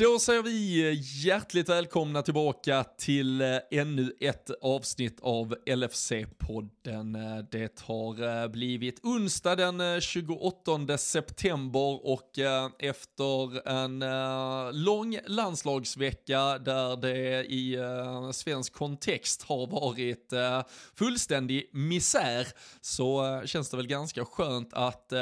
[0.00, 7.38] Då säger vi eh, hjärtligt välkomna tillbaka till eh, ännu ett avsnitt av LFC-podden.
[7.38, 12.30] Eh, det har blivit onsdag den 28 september och
[12.78, 14.04] efter en
[14.84, 17.78] lång landslagsvecka där det i
[18.32, 20.32] svensk kontext har varit
[20.94, 22.46] fullständig misär
[22.80, 25.12] så känns det väl ganska skönt att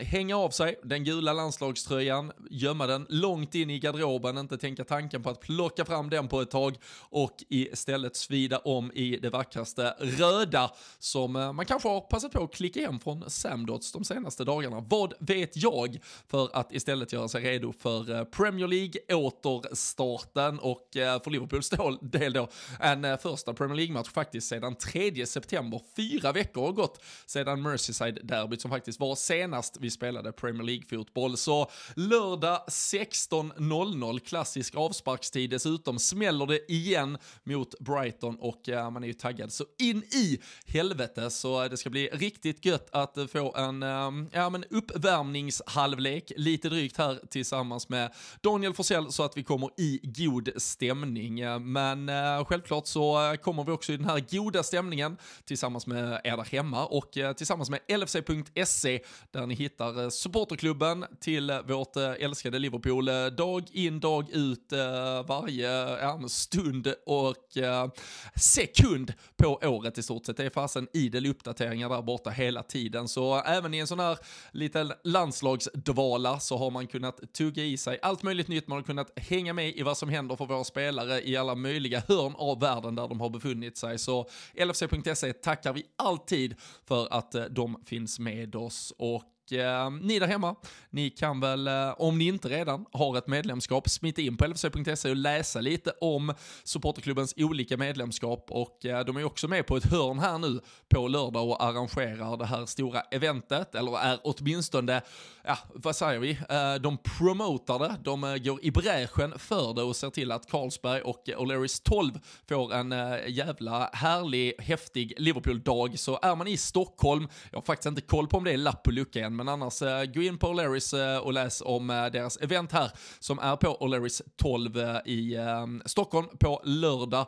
[0.00, 4.84] hänga av sig den gula landslagströjan, gömma den långt in i garderoben garderoben, inte tänka
[4.84, 6.76] tanken på att plocka fram den på ett tag
[7.10, 12.44] och istället svida om i det vackraste röda som eh, man kanske har passat på
[12.44, 14.80] att klicka hem från Samdots de senaste dagarna.
[14.80, 15.98] Vad vet jag?
[16.28, 21.70] För att istället göra sig redo för eh, Premier League återstarten och eh, för Liverpools
[22.00, 22.48] del då
[22.80, 25.80] en första Premier League-match faktiskt sedan 3 september.
[25.96, 31.36] Fyra veckor har gått sedan Merseyside-derbyt som faktiskt var senast vi spelade Premier League-fotboll.
[31.36, 34.20] Så lördag 16.00 mål.
[34.20, 39.64] klassisk avsparkstid dessutom, smäller det igen mot Brighton och eh, man är ju taggad så
[39.78, 44.10] in i helvete så eh, det ska bli riktigt gött att eh, få en eh,
[44.32, 50.00] ja, men uppvärmningshalvlek lite drygt här tillsammans med Daniel Forsell så att vi kommer i
[50.02, 51.40] god stämning.
[51.40, 56.20] Eh, men eh, självklart så kommer vi också i den här goda stämningen tillsammans med
[56.24, 63.04] er där hemma och tillsammans med LFC.se där ni hittar supporterklubben till vårt älskade Liverpool
[63.36, 67.88] dag in dag ut eh, varje ja, stund och eh,
[68.36, 70.36] sekund på året i stort sett.
[70.36, 73.08] Det är fasen idel uppdateringar där borta hela tiden.
[73.08, 74.18] Så även i en sån här
[74.52, 78.68] liten landslagsdvala så har man kunnat tugga i sig allt möjligt nytt.
[78.68, 82.02] Man har kunnat hänga med i vad som händer för våra spelare i alla möjliga
[82.08, 83.98] hörn av världen där de har befunnit sig.
[83.98, 88.92] Så LFC.se tackar vi alltid för att eh, de finns med oss.
[88.98, 90.56] Och eh, ni där hemma,
[90.90, 95.10] ni kan väl, eh, om ni inte redan har ett medlemskap, smita in på lfc.se
[95.10, 98.46] och läsa lite om supporterklubbens olika medlemskap.
[98.50, 102.36] Och eh, de är också med på ett hörn här nu på lördag och arrangerar
[102.36, 105.02] det här stora eventet, eller är åtminstone,
[105.44, 109.82] ja, vad säger vi, eh, de promotar det, de eh, går i bräschen för det
[109.82, 112.12] och ser till att Carlsberg och O'Learys 12
[112.48, 115.98] får en eh, jävla härlig, häftig Liverpool-dag.
[115.98, 118.82] Så är man i Stockholm, jag har faktiskt inte koll på om det är lapp
[118.82, 122.36] på luckan men annars eh, gå in på O'Learys eh, och läs om eh, deras
[122.36, 125.36] event här som är på O'Learys 12 i
[125.84, 127.26] Stockholm på lördag.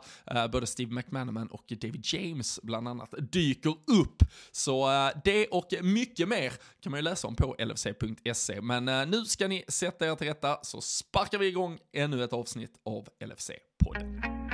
[0.51, 4.23] både Steve McManaman och David James bland annat dyker upp.
[4.51, 4.89] Så
[5.23, 8.61] det och mycket mer kan man ju läsa om på lfc.se.
[8.61, 12.73] Men nu ska ni sätta er till rätta så sparkar vi igång ännu ett avsnitt
[12.85, 14.46] av LFC-podden.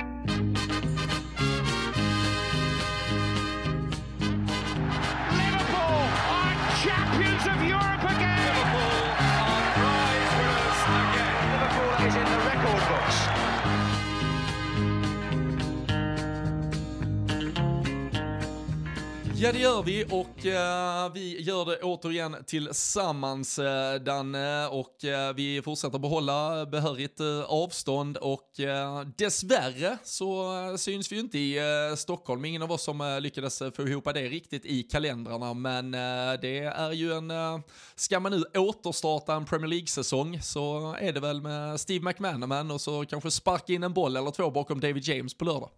[7.46, 7.93] of Europe.
[19.36, 25.34] Ja, det gör vi och uh, vi gör det återigen tillsammans, uh, Danne, och uh,
[25.36, 28.50] vi fortsätter behålla behörigt uh, avstånd och
[29.16, 31.60] dessvärre så syns vi ju inte i
[31.96, 32.44] Stockholm.
[32.44, 35.90] Ingen av oss som lyckades få ihop det riktigt i kalendrarna, men
[36.40, 37.32] det är ju en...
[37.94, 42.80] ska man nu återstarta en Premier League-säsong så är det väl med Steve McManaman och
[42.80, 45.70] så kanske sparka in en boll eller två bakom David James på lördag.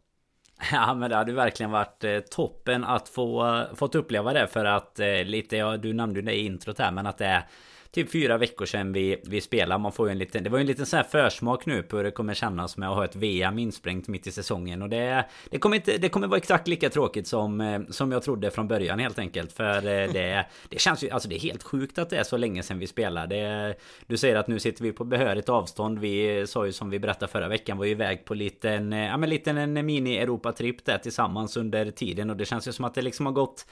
[0.72, 4.64] Ja men det hade verkligen varit eh, toppen att få eh, fått uppleva det för
[4.64, 7.46] att eh, lite, ja du nämnde det i introt här men att det är
[7.90, 9.82] typ fyra veckor sedan vi, vi spelade.
[9.82, 11.96] Man får ju en liten, det var ju en liten sån här försmak nu på
[11.96, 14.82] hur det kommer kännas med att ha ett VM insprängt mitt i säsongen.
[14.82, 18.22] Och det, det, kommer, inte, det kommer vara exakt lika tråkigt som, eh, som jag
[18.22, 19.52] trodde från början helt enkelt.
[19.52, 19.82] För eh,
[20.12, 22.78] det, det känns ju, alltså det är helt sjukt att det är så länge sedan
[22.78, 23.76] vi spelade.
[24.06, 25.98] Du säger att nu sitter vi på behörigt avstånd.
[25.98, 29.16] Vi sa ju som vi berättade förra veckan var ju iväg på liten, eh, ja
[29.16, 32.30] men liten en mini-Europa-tripp där tillsammans under tiden.
[32.30, 33.66] Och det känns ju som att det liksom har gått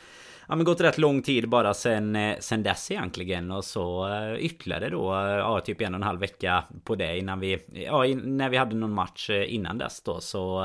[0.48, 3.50] ja, men gått rätt lång tid bara sen, eh, sen dess egentligen.
[3.50, 7.18] Och så eh, ytterligare då, eh, ja typ en och en halv vecka på det
[7.18, 10.20] innan vi, ja när vi hade någon match innan dess då.
[10.20, 10.62] Så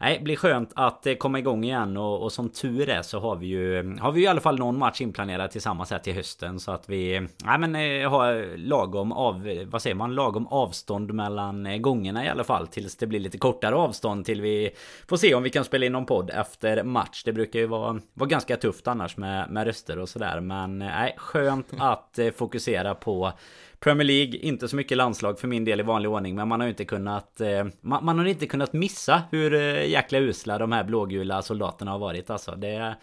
[0.00, 3.46] nej, blir skönt att komma igång igen och, och, som tur är så har vi
[3.46, 6.72] ju Har vi ju i alla fall någon match inplanerad tillsammans här till hösten så
[6.72, 7.74] att vi Nej men
[8.10, 10.14] har lagom av Vad säger man?
[10.14, 14.70] Lagom avstånd mellan gångerna i alla fall Tills det blir lite kortare avstånd till vi
[15.08, 18.00] Får se om vi kan spela in någon podd efter match Det brukar ju vara,
[18.14, 23.32] vara ganska tufft annars med, med röster och sådär Men nej, skönt att fokusera på
[23.80, 26.66] Premier League, inte så mycket landslag för min del i vanlig ordning Men man har
[26.66, 30.72] ju inte kunnat eh, man, man, har inte kunnat missa hur eh, jäkla usla de
[30.72, 32.94] här blågula soldaterna har varit alltså det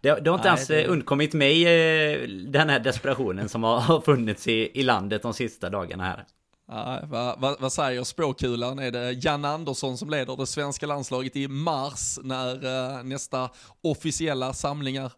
[0.00, 0.86] det, det har inte Nej, ens det...
[0.86, 6.04] undkommit mig eh, den här desperationen som har funnits i, i landet de sista dagarna
[6.04, 6.24] här.
[6.68, 8.78] Ja, vad, vad, vad, säger spåkulan?
[8.78, 13.50] Är det Jan Andersson som leder det svenska landslaget i mars när nästa
[13.82, 15.12] officiella samling är?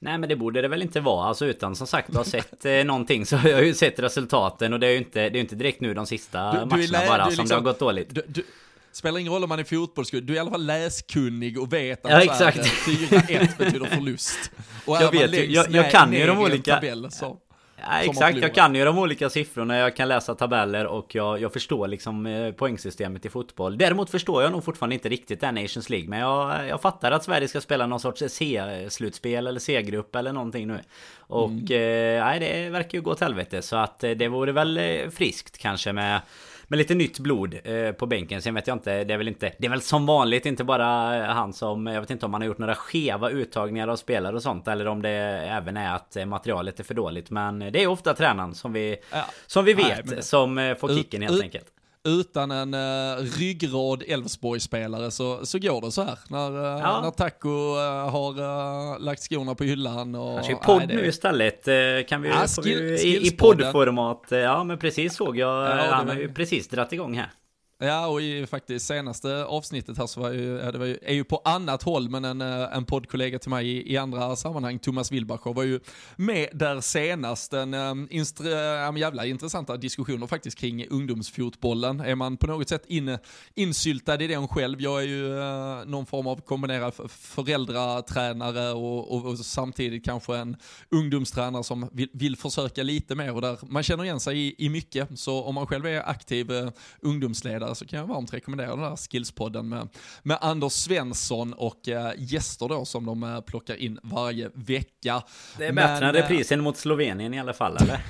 [0.00, 1.28] Nej men det borde det väl inte vara.
[1.28, 4.80] Alltså utan som sagt har sett eh, någonting så har jag ju sett resultaten och
[4.80, 7.22] det är ju inte, det är inte direkt nu de sista du, matcherna du bara
[7.22, 8.08] som liksom, det har gått dåligt.
[8.26, 8.44] Du,
[8.92, 12.04] spelar ingen roll om man är fotbollskunnig, du är i alla fall läskunnig och vet
[12.04, 12.58] att ja, exakt.
[12.58, 14.50] 4-1 betyder förlust.
[14.84, 16.74] Och jag vet jag, jag kan ju de olika...
[16.74, 17.38] Tabell, så.
[17.82, 21.52] Ja, exakt, jag kan ju de olika siffrorna, jag kan läsa tabeller och jag, jag
[21.52, 23.78] förstår liksom eh, poängsystemet i fotboll.
[23.78, 26.08] Däremot förstår jag nog fortfarande inte riktigt den Nations League.
[26.08, 30.66] Men jag, jag fattar att Sverige ska spela någon sorts C-slutspel eller C-grupp eller någonting
[30.66, 30.80] nu.
[31.18, 31.64] Och mm.
[31.64, 33.62] eh, nej, det verkar ju gå åt helvete.
[33.62, 36.20] Så att eh, det vore väl eh, friskt kanske med
[36.68, 38.42] med lite nytt blod eh, på bänken.
[38.42, 39.52] Sen vet jag inte, det är väl inte...
[39.58, 40.84] Det är väl som vanligt inte bara
[41.32, 41.86] han som...
[41.86, 44.68] Jag vet inte om han har gjort några skeva uttagningar av spelare och sånt.
[44.68, 47.30] Eller om det även är att materialet är för dåligt.
[47.30, 48.96] Men det är ofta tränaren som vi...
[49.12, 49.24] Ja.
[49.46, 51.66] Som vi vet, Nej, som eh, får kicken helt enkelt
[52.08, 56.18] utan en uh, ryggrad Elfsborg-spelare så, så går det så här.
[56.28, 57.00] När, uh, ja.
[57.02, 60.14] när Taco uh, har uh, lagt skorna på hyllan.
[60.14, 60.94] Och, Kanske podd nej, det...
[60.94, 61.64] nu istället.
[62.08, 64.26] kan vi, ja, skill, vi i, i poddformat.
[64.30, 65.78] Ja men precis såg jag.
[65.78, 67.30] Ja, han har ju precis dratt igång här.
[67.80, 71.24] Ja, och i faktiskt senaste avsnittet här så var ju, det var ju, är ju
[71.24, 75.12] på annat håll, men en, eh, en poddkollega till mig i, i andra sammanhang, Thomas
[75.12, 75.80] Wilbacher, var ju
[76.16, 77.52] med där senast.
[77.52, 82.00] En eh, um, instre, eh, um, jävla intressanta diskussioner faktiskt kring ungdomsfotbollen.
[82.00, 83.18] Är man på något sätt in,
[83.54, 84.80] insyltad i den själv?
[84.80, 90.56] Jag är ju uh, någon form av kombinerad föräldratränare och, och, och, samtidigt kanske en
[90.90, 94.68] ungdomstränare som vill, vill försöka lite mer och där man känner igen sig i, i
[94.68, 95.18] mycket.
[95.18, 96.70] Så om man själv är aktiv uh,
[97.00, 99.88] ungdomsledare där så kan jag varmt rekommendera den här Skillspodden med,
[100.22, 105.22] med Anders Svensson och äh, gäster då som de äh, plockar in varje vecka.
[105.58, 108.00] Det är bättre än reprisen mot Slovenien i alla fall eller?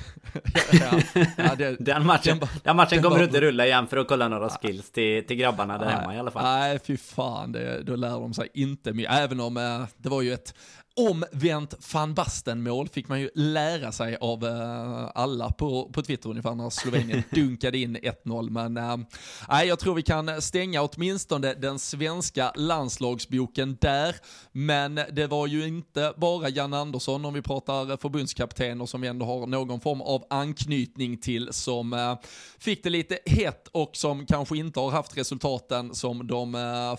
[0.71, 3.97] ja, ja, det, den matchen, den, den matchen den kommer du inte rulla igen för
[3.97, 6.43] att kolla några skills till, till grabbarna där hemma i alla fall.
[6.43, 9.13] Nej, fy fan, det, då lär de sig inte mycket.
[9.13, 10.53] Även om äh, det var ju ett
[10.99, 16.55] omvänt van Basten-mål fick man ju lära sig av uh, alla på, på Twitter ungefär
[16.55, 18.49] när Slovenien dunkade in 1-0.
[18.49, 24.15] Men uh, jag tror vi kan stänga åtminstone den svenska landslagsboken där.
[24.51, 29.25] Men det var ju inte bara Jan Andersson, om vi pratar förbundskaptener som vi ändå
[29.25, 32.15] har någon form av anknytning till, som uh,
[32.59, 36.53] fick det lite hett och som kanske inte har haft resultaten som de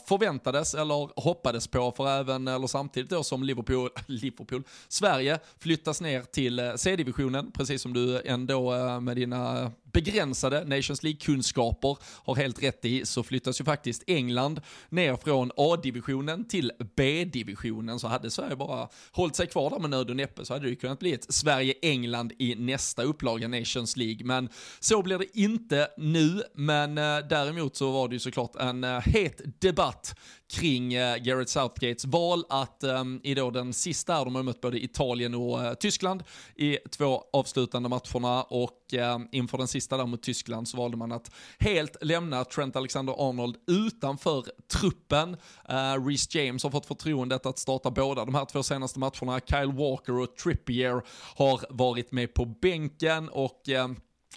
[0.09, 1.93] förväntades eller hoppades på.
[1.97, 7.83] För även, eller samtidigt då som Liverpool Liverpool, Sverige flyttas ner till eh, C-divisionen, precis
[7.83, 13.23] som du eh, ändå eh, med dina begränsade Nations League-kunskaper har helt rätt i så
[13.23, 18.01] flyttas ju faktiskt England ner från A-divisionen till B-divisionen.
[18.01, 20.71] Så hade Sverige bara hållit sig kvar där med nöd och näppe så hade det
[20.71, 24.27] ju kunnat bli ett Sverige-England i nästa upplaga Nations League.
[24.27, 24.49] Men
[24.81, 29.01] så blir det inte nu, men eh, däremot så var det ju såklart en eh,
[29.01, 30.19] het debatt
[30.51, 32.85] kring eh, Gareth Garrett Southgates val att
[33.23, 36.23] i då den sista, de har mött både Italien och Tyskland
[36.57, 38.95] i två avslutande matcherna och
[39.33, 44.45] inför den sista där mot Tyskland så valde man att helt lämna Trent Alexander-Arnold utanför
[44.81, 45.37] truppen.
[45.69, 49.41] Eh, uh, Reece James har fått förtroendet att starta båda de här två senaste matcherna.
[49.47, 51.03] Kyle Walker och Trippier
[51.37, 53.89] har varit med på bänken och uh,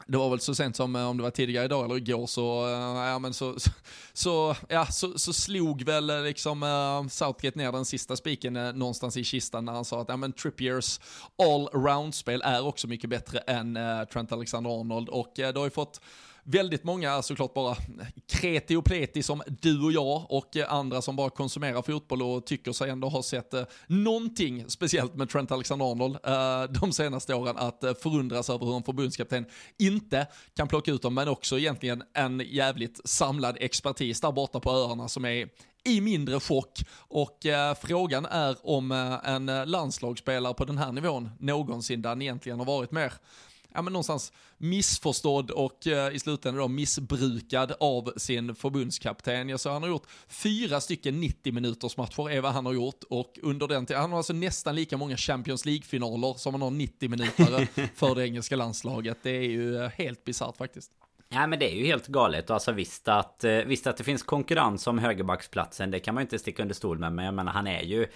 [0.08, 2.68] det var väl så sent som eh, om det var tidigare idag eller igår så,
[2.68, 3.56] eh, ja, men så,
[4.14, 8.74] så, ja, så, så slog väl eh, liksom uh, Southgate ner den sista spiken uh,
[8.74, 11.00] någonstans i kistan när han sa att ja, men Trippiers
[11.38, 15.10] all-round-spel är också mycket bättre än uh, Trent Alexander-Arnold.
[15.10, 16.02] Och uh, det har ju fått
[16.44, 17.78] väldigt många såklart bara
[18.28, 22.46] kreti och pleti som du och jag och eh, andra som bara konsumerar fotboll och
[22.46, 27.58] tycker sig ändå ha sett eh, någonting speciellt med Trent Alexander-Arnold eh, de senaste åren
[27.58, 29.46] att eh, förundras över hur en förbundskapten
[29.80, 34.72] inte kan plocka ut dem men också egentligen en jävligt samlad expertis där borta på
[34.72, 35.50] öarna som är
[35.84, 36.80] i mindre chock.
[36.98, 42.10] Och eh, frågan är om eh, en eh, landslagsspelare på den här nivån någonsin där
[42.10, 43.14] han egentligen har varit mer
[43.74, 49.50] ja, men någonstans missförstådd och eh, i slutändan då missbrukad av sin förbundskapten.
[49.50, 53.04] Jag sa han har gjort fyra stycken 90 minuters matcher är vad han har gjort
[53.10, 56.72] och under den tiden, han har alltså nästan lika många Champions League-finaler som han har
[56.72, 59.18] 90 minuter för det engelska landslaget.
[59.24, 60.92] Det är ju eh, helt bisarrt faktiskt.
[61.30, 62.50] Ja men det är ju helt galet.
[62.50, 65.92] Alltså visst att, eh, visst att det finns konkurrens om högerbacksplatsen.
[65.92, 67.14] Det kan man ju inte sticka under stol med.
[67.14, 68.08] Men jag menar han är ju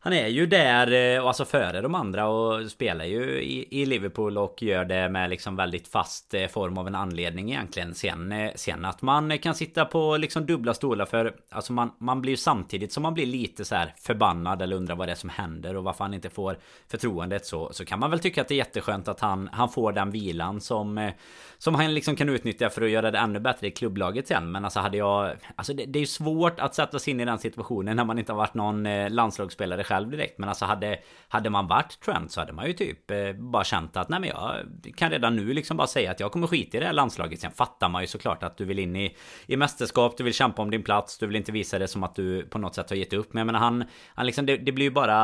[0.00, 3.86] han är ju där, eh, och alltså före de andra och spelar ju i, i,
[3.86, 7.94] Liverpool och gör det med liksom väldigt fast eh, form av en anledning egentligen.
[7.94, 12.20] Sen, eh, sen att man kan sitta på liksom dubbla stolar för alltså man, man
[12.20, 15.16] blir ju samtidigt som man blir lite så här förbannad eller undrar vad det är
[15.16, 16.58] som händer och varför han inte får
[16.90, 19.92] förtroendet så, så kan man väl tycka att det är jätteskönt att han, han får
[19.92, 21.10] den vilan som
[21.58, 24.52] som han liksom kan utnyttja för att göra det ännu bättre i klubblaget sen.
[24.52, 25.36] Men alltså hade jag...
[25.56, 28.18] Alltså det, det är ju svårt att sätta sig in i den situationen när man
[28.18, 30.38] inte har varit någon landslagsspelare själv direkt.
[30.38, 33.96] Men alltså hade, hade man varit Trent så hade man ju typ eh, bara känt
[33.96, 34.54] att nej men jag
[34.96, 37.40] kan redan nu liksom bara säga att jag kommer skita i det här landslaget.
[37.40, 39.16] Sen fattar man ju såklart att du vill in i,
[39.46, 42.14] i mästerskap, du vill kämpa om din plats, du vill inte visa det som att
[42.14, 43.32] du på något sätt har gett upp.
[43.32, 45.16] Men jag menar han, han liksom, det, det blir ju bara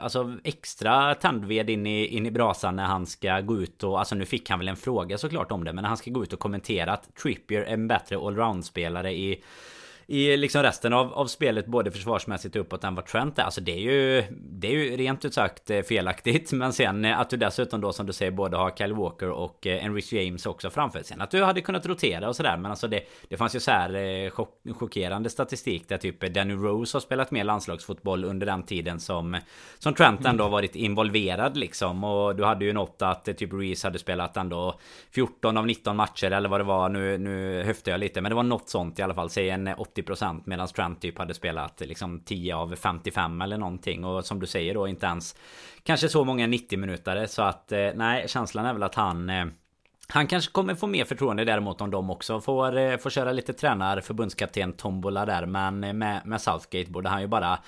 [0.00, 4.14] alltså extra tändved in i, in i brasan när han ska gå ut och alltså
[4.14, 5.72] nu fick han väl en fråga såklart om det.
[5.72, 9.42] Men när han ska gå ut och kommentera att Trippier är en bättre allround-spelare i
[10.08, 13.42] i liksom resten av, av spelet både försvarsmässigt uppåt än vad Trent är.
[13.42, 16.52] Alltså det är ju Det är ju rent ut sagt eh, felaktigt.
[16.52, 19.66] Men sen eh, att du dessutom då som du säger både har Kyle Walker och
[19.66, 21.16] eh, Enrich James också framför sig.
[21.20, 22.56] Att du hade kunnat rotera och sådär.
[22.56, 26.96] Men alltså det, det fanns ju så här chock, chockerande statistik där typ Danny Rose
[26.96, 29.40] har spelat mer landslagsfotboll under den tiden som
[29.78, 32.04] Som Trent ändå har varit involverad liksom.
[32.04, 34.78] Och du hade ju något att typ Reese hade spelat ändå
[35.10, 36.88] 14 av 19 matcher eller vad det var.
[36.88, 38.20] Nu, nu höftar jag lite.
[38.20, 39.30] Men det var något sånt i alla fall.
[39.30, 44.04] Säg en 80% medan Trent typ hade spelat liksom 10 av 55 eller någonting.
[44.04, 45.36] Och som du säger då inte ens
[45.82, 49.46] kanske så många 90 minuter Så att eh, nej, känslan är väl att han eh,
[50.08, 53.52] han kanske kommer få mer förtroende däremot om de också får, eh, får köra lite
[53.52, 57.58] tränar förbundskapten Tombola där Men med, med Southgate borde han ju bara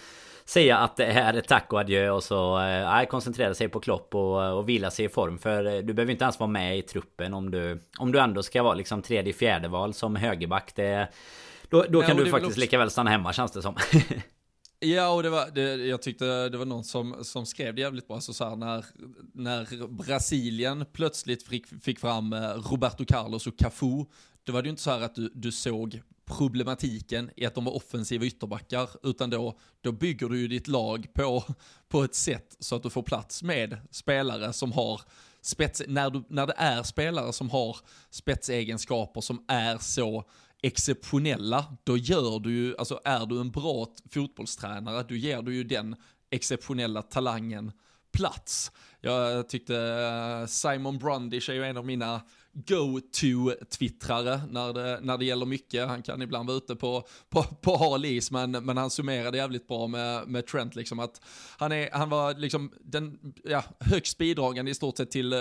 [0.45, 4.59] säga att det är tack och adjö och så eh, koncentrera sig på Klopp och,
[4.59, 5.39] och vila sig i form.
[5.39, 8.63] För du behöver inte ens vara med i truppen om du, om du ändå ska
[8.63, 10.73] vara liksom tredje fjärde val som högerback.
[10.75, 11.09] Det,
[11.69, 12.61] då, då Nej, kan du faktiskt också...
[12.61, 13.77] lika väl stanna hemma känns det som.
[14.81, 18.09] Ja, och det var, det, jag tyckte det var någon som, som skrev det jävligt
[18.09, 18.85] bra, så, så här, när,
[19.35, 24.05] när Brasilien plötsligt fick, fick fram eh, Roberto Carlos och Cafu,
[24.45, 27.65] det var det ju inte så här att du, du såg problematiken i att de
[27.65, 31.45] var offensiva ytterbackar, utan då, då bygger du ju ditt lag på,
[31.89, 35.01] på ett sätt så att du får plats med spelare som har
[35.43, 37.77] spets, när, du, när det är spelare som har
[38.11, 40.25] spetsegenskaper som är så
[40.63, 45.65] exceptionella, då gör du ju, alltså är du en bra fotbollstränare, då ger du ju
[45.65, 45.97] den
[46.31, 47.73] exceptionella talangen
[48.13, 48.73] plats.
[49.01, 52.23] Jag tyckte eh, Simon Brundish är ju en av mina
[52.67, 55.89] go-to-twittrare när det, när det gäller mycket.
[55.89, 59.69] Han kan ibland vara ute på, på, på hal is, men, men han summerade jävligt
[59.69, 60.77] bra med, med Trent.
[60.77, 61.21] Liksom, att
[61.59, 65.41] han, är, han var liksom den ja, högst bidragande i stort sett till uh,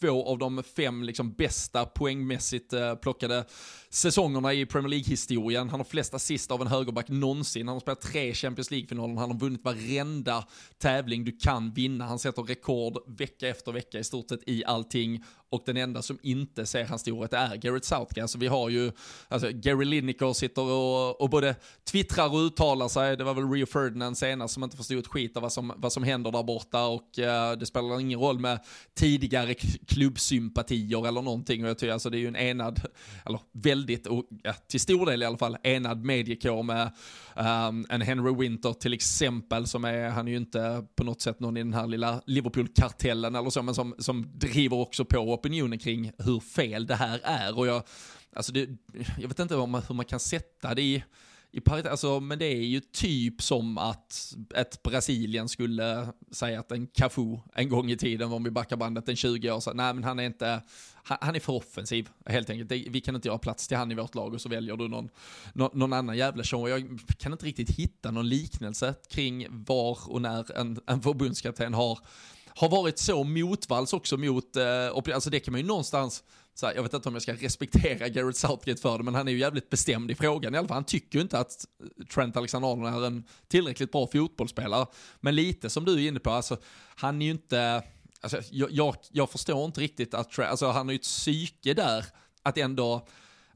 [0.00, 3.44] två av de fem liksom, bästa poängmässigt uh, plockade
[3.90, 5.68] säsongerna i Premier League-historien.
[5.68, 7.68] Han har flest assist av en högerback någonsin.
[7.68, 9.16] Han har spelat tre Champions League-finaler.
[9.16, 10.44] Han har vunnit varenda
[10.78, 12.04] tävling du kan vinna.
[12.04, 16.18] Han sätter rekord vecka efter vecka i stort sett i allting och den enda som
[16.22, 18.28] inte ser hans storhet är Garrett Southgate.
[18.28, 18.92] Så vi har ju,
[19.28, 21.54] alltså Gary Lineker sitter och, och både
[21.90, 25.36] twittrar och uttalar sig, det var väl Rio Ferdinand senast som inte förstod ett skit
[25.36, 26.86] av vad som, vad som händer där borta.
[26.86, 28.60] Och eh, det spelar ingen roll med
[28.94, 29.54] tidigare
[29.86, 31.64] klubbsympatier eller någonting.
[31.64, 32.80] Och jag tycker alltså det är ju en enad,
[33.24, 36.90] eller väldigt, och, ja, till stor del i alla fall, enad mediekår med
[37.36, 41.40] um, en Henry Winter till exempel som är, han är ju inte på något sätt
[41.40, 45.78] någon i den här lilla Liverpool-kartellen eller så, men som, som driver också på opinionen
[45.78, 47.58] kring hur fel det här är.
[47.58, 47.82] Och jag,
[48.32, 48.68] alltså det,
[49.18, 51.04] jag vet inte hur man, hur man kan sätta det i,
[51.50, 56.72] i paritet, alltså, men det är ju typ som att ett Brasilien skulle säga att
[56.72, 59.94] en Cafu en gång i tiden, om vi backar bandet en 20 år sedan, nej
[59.94, 60.62] men han är inte,
[60.94, 62.68] han, han är för offensiv helt enkelt.
[62.68, 64.88] Det, vi kan inte göra plats till han i vårt lag och så väljer du
[64.88, 65.08] någon,
[65.52, 66.68] någon, någon annan jävla show.
[66.68, 71.98] Jag kan inte riktigt hitta någon liknelse kring var och när en, en förbundskapten har
[72.56, 76.74] har varit så motvalls också mot, eh, alltså det kan man ju någonstans, så här,
[76.74, 79.38] jag vet inte om jag ska respektera Garrett Southgate för det, men han är ju
[79.38, 80.74] jävligt bestämd i frågan i alla fall.
[80.74, 81.64] Han tycker ju inte att
[82.14, 84.86] Trent Alexander-Arnold är en tillräckligt bra fotbollsspelare.
[85.20, 86.56] Men lite som du är inne på, alltså,
[86.96, 87.82] han är ju inte,
[88.20, 92.04] alltså, jag, jag, jag förstår inte riktigt att, alltså, han har ju ett psyke där,
[92.42, 93.06] att ändå,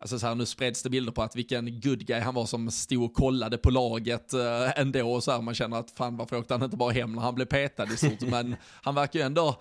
[0.00, 2.71] Alltså så här, nu spreds det bilder på att vilken good guy han var som
[2.71, 5.12] stod och kollade på laget äh, ändå.
[5.12, 7.35] Och så här, man känner att fan varför åkte han inte bara hem när han
[7.35, 9.61] blev petad i stort, men han verkar ju ändå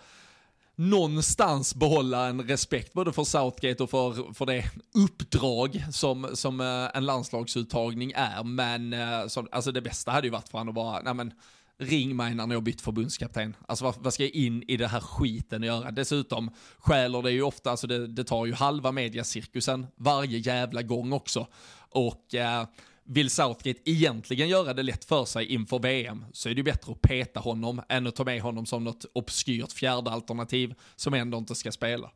[0.75, 6.97] någonstans behålla en respekt både för Southgate och för, för det uppdrag som, som äh,
[6.97, 10.75] en landslagsuttagning är, men äh, så, alltså det bästa hade ju varit för honom att
[10.75, 11.31] bara, nej men
[11.79, 13.55] ring mig när ni har bytt förbundskapten.
[13.67, 15.91] Alltså vad, vad, ska jag in i det här skiten och göra?
[15.91, 21.13] Dessutom skäller det ju ofta, alltså det, det tar ju halva mediacirkusen varje jävla gång
[21.13, 21.47] också.
[21.89, 22.67] Och eh,
[23.03, 26.91] vill Southgate egentligen göra det lätt för sig inför VM så är det ju bättre
[26.91, 31.37] att peta honom än att ta med honom som något obskyrt fjärde alternativ som ändå
[31.37, 32.11] inte ska spela.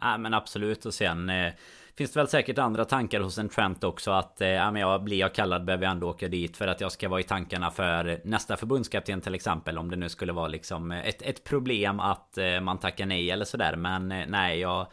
[0.00, 1.52] Ja men absolut och sen eh,
[1.96, 5.04] Finns det väl säkert andra tankar hos en Trent också att eh, ja, men jag
[5.04, 7.70] blir jag kallad behöver jag ändå åka dit för att jag ska vara i tankarna
[7.70, 12.00] för nästa förbundskapten till exempel om det nu skulle vara liksom eh, ett, ett problem
[12.00, 13.76] att eh, man tackar nej eller sådär.
[13.76, 14.86] Men eh, nej jag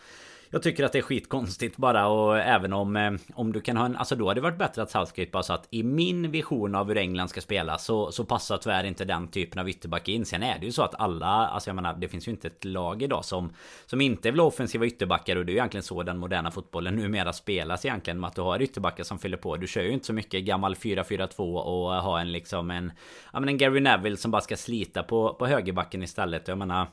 [0.52, 3.86] jag tycker att det är skitkonstigt bara och även om eh, Om du kan ha
[3.86, 6.76] en Alltså då hade det varit bättre att Southgate bara satt att I min vision
[6.76, 10.26] av hur England ska spela Så, så passar tyvärr inte den typen av ytterback in.
[10.26, 12.66] Sen är det ju så att alla Alltså jag menar det finns ju inte ett
[12.66, 13.54] lag idag som
[13.86, 16.96] Som inte vill ha offensiva ytterbackar och det är ju egentligen så den moderna fotbollen
[16.96, 19.58] numera spelas egentligen med att du har ytterbackar som fyller på.
[19.58, 22.92] Du kör ju inte så mycket gammal 4-4-2 och ha en liksom en
[23.34, 26.48] Ja men en Gary Neville som bara ska slita på, på högerbacken istället.
[26.48, 26.88] Jag menar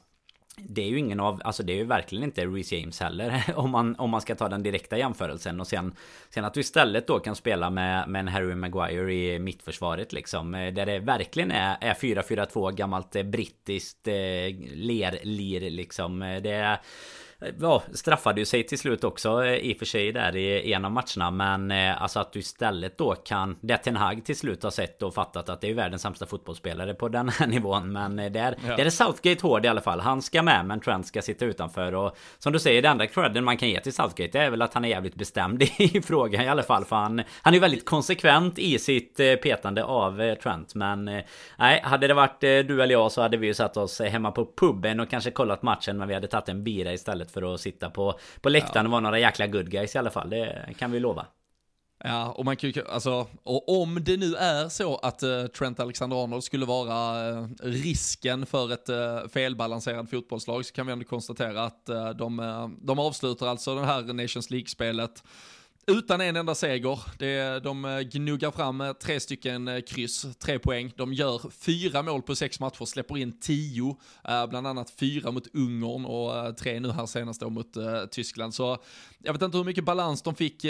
[0.56, 3.70] det är ju ingen av, alltså det är ju verkligen inte Reece James heller om
[3.70, 5.60] man, om man ska ta den direkta jämförelsen.
[5.60, 5.94] Och sen
[6.30, 10.54] Sen att du istället då kan spela med, med en Harry Maguire i mittförsvaret liksom
[10.54, 14.14] eh, Där det verkligen är, är 4-4-2 gammalt eh, brittiskt eh,
[14.74, 16.22] ler-lir liksom.
[16.22, 16.80] Eh, det är
[17.60, 20.84] Ja, straffade ju sig till slut också eh, i och för sig där i en
[20.84, 24.62] av matcherna Men eh, alltså att du istället då kan Det Ten Hag till slut
[24.62, 28.18] har sett och fattat att det är världens sämsta fotbollsspelare på den här nivån Men
[28.18, 28.76] eh, där, ja.
[28.76, 31.94] där är Southgate hård i alla fall Han ska med men Trent ska sitta utanför
[31.94, 34.74] och Som du säger det enda credden man kan ge till Southgate är väl att
[34.74, 38.58] han är jävligt bestämd i frågan i alla fall För han, han är väldigt konsekvent
[38.58, 41.04] i sitt petande av Trent Men
[41.58, 44.48] nej, hade det varit du eller jag så hade vi ju satt oss hemma på
[44.56, 47.60] puben och kanske kollat matchen Men vi hade tagit en bira istället istället för att
[47.60, 50.30] sitta på, på läktaren och vara några jäkla good guys i alla fall.
[50.30, 51.26] Det kan vi lova.
[52.04, 55.80] Ja, och man kan ju, alltså, och om det nu är så att uh, Trent
[55.80, 61.64] Alexander-Arnold skulle vara uh, risken för ett uh, felbalanserat fotbollslag så kan vi ändå konstatera
[61.64, 61.86] att
[62.18, 65.22] de, de avslutar alltså det här Nations League-spelet
[65.86, 67.00] utan en enda seger.
[67.18, 70.92] Det, de eh, gnuggar fram eh, tre stycken eh, kryss, tre poäng.
[70.96, 73.96] De gör fyra mål på sex matcher, släpper in tio,
[74.48, 77.76] bland annat fyra mot Ungern och tre nu här senast då mot
[78.10, 78.54] Tyskland.
[78.54, 78.78] Så
[79.18, 80.64] jag vet inte hur mycket balans de fick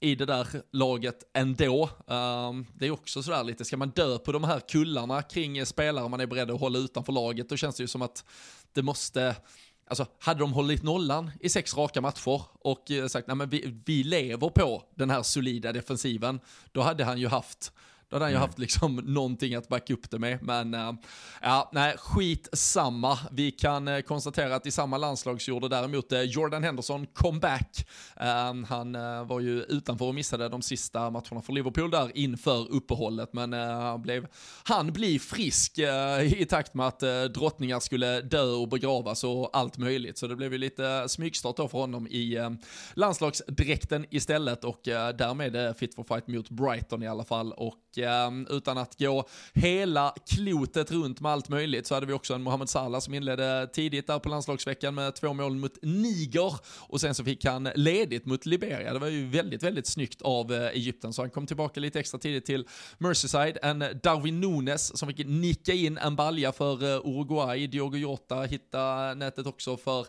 [0.00, 1.90] i det där laget ändå.
[2.08, 6.08] Ehm, det är också sådär lite, ska man dö på de här kullarna kring spelare
[6.08, 8.24] man är beredd att hålla utanför laget, då känns det ju som att
[8.72, 9.36] det måste
[9.88, 13.80] Alltså, hade de hållit nollan i sex raka matcher och eh, sagt, nej men vi,
[13.84, 16.40] vi lever på den här solida defensiven,
[16.72, 17.72] då hade han ju haft
[18.08, 18.48] då hade han ju mm.
[18.48, 20.42] haft liksom någonting att backa upp det med.
[20.42, 20.92] Men äh,
[21.42, 23.18] ja, nej, skit samma.
[23.30, 27.88] Vi kan äh, konstatera att i samma landslag så gjorde däremot äh, Jordan Henderson comeback.
[28.16, 28.92] Ehm, han
[29.26, 33.32] var ju utanför och missade de sista matcherna för Liverpool där inför uppehållet.
[33.32, 33.50] Men
[34.02, 34.26] blev,
[34.64, 35.78] han blir frisk
[36.24, 37.00] i takt med att
[37.34, 40.18] drottningar skulle dö och begravas och allt möjligt.
[40.18, 42.56] Så det blev ju lite smygstart då för honom i
[42.94, 47.52] landslagsdräkten istället och därmed fit for fight mot Brighton i alla fall.
[47.52, 52.34] Och Eh, utan att gå hela klotet runt med allt möjligt så hade vi också
[52.34, 57.00] en Mohamed Salah som inledde tidigt där på landslagsveckan med två mål mot Niger och
[57.00, 58.92] sen så fick han ledigt mot Liberia.
[58.92, 62.18] Det var ju väldigt, väldigt snyggt av eh, Egypten så han kom tillbaka lite extra
[62.18, 63.58] tidigt till Merseyside.
[63.62, 67.66] En Darwin Nunes som fick nicka in en balja för eh, Uruguay.
[67.66, 70.06] Diogo Jota hittade nätet också för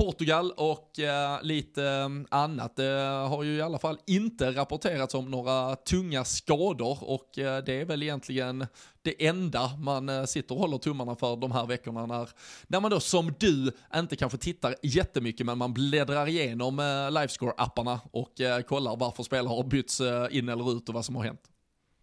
[0.00, 2.76] Portugal och eh, lite eh, annat.
[2.76, 7.80] Det har ju i alla fall inte rapporterats om några tunga skador och eh, det
[7.80, 8.66] är väl egentligen
[9.02, 12.28] det enda man eh, sitter och håller tummarna för de här veckorna när,
[12.66, 18.00] när man då som du inte kanske tittar jättemycket men man bläddrar igenom eh, Livescore-apparna
[18.10, 21.24] och eh, kollar varför spelare har bytts eh, in eller ut och vad som har
[21.24, 21.42] hänt.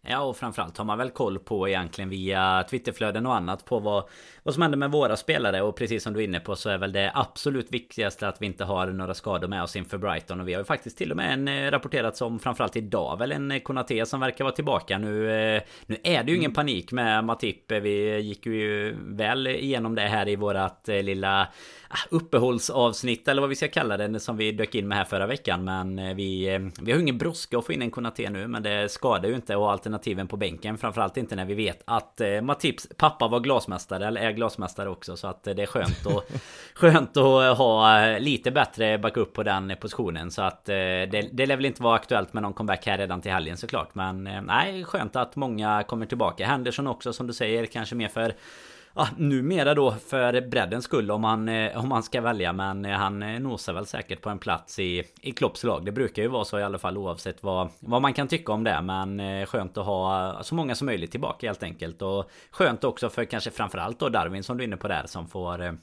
[0.02, 4.04] Ja och framförallt har man väl koll på egentligen via Twitterflöden och annat på vad,
[4.42, 5.62] vad som händer med våra spelare.
[5.62, 8.46] Och precis som du är inne på så är väl det absolut viktigaste att vi
[8.46, 10.40] inte har några skador med oss inför Brighton.
[10.40, 13.32] Och vi har ju faktiskt till och med en eh, rapporterat som framförallt idag väl
[13.32, 14.98] en Konate som verkar vara tillbaka.
[14.98, 16.54] Nu eh, Nu är det ju ingen mm.
[16.54, 17.72] panik med Matip.
[17.72, 21.48] Vi gick ju väl igenom det här i vårat eh, lilla
[21.90, 25.26] Ah, uppehållsavsnitt eller vad vi ska kalla det som vi dök in med här förra
[25.26, 25.64] veckan.
[25.64, 28.62] Men eh, vi, eh, vi har ingen brådska att få in en Konate nu men
[28.62, 29.54] det skadar ju inte.
[29.54, 30.78] Att ha alternativen på bänken.
[30.78, 35.16] Framförallt inte när vi vet att eh, Matips pappa var glasmästare eller är glasmästare också.
[35.16, 36.24] Så att det är skönt att,
[36.74, 40.30] skönt att ha lite bättre backup på den positionen.
[40.30, 43.32] Så att det, det lär väl inte vara aktuellt med någon comeback här redan till
[43.32, 43.94] helgen såklart.
[43.94, 46.46] Men nej, skönt att många kommer tillbaka.
[46.46, 48.34] Henderson också som du säger kanske mer för
[48.94, 52.52] ja, numera då för breddens skull om man, eh, om man ska välja.
[52.52, 55.84] Men eh, han eh, nosar väl säkert på en plats i, i Klopps lag.
[55.84, 58.64] Det brukar ju vara så i alla fall oavsett vad, vad man kan tycka om
[58.64, 58.82] det.
[58.82, 62.02] Men skönt att ha så många som möjligt tillbaka helt enkelt.
[62.02, 65.28] Och skönt också för kanske framförallt då Darwin som du är inne på där som
[65.28, 65.78] får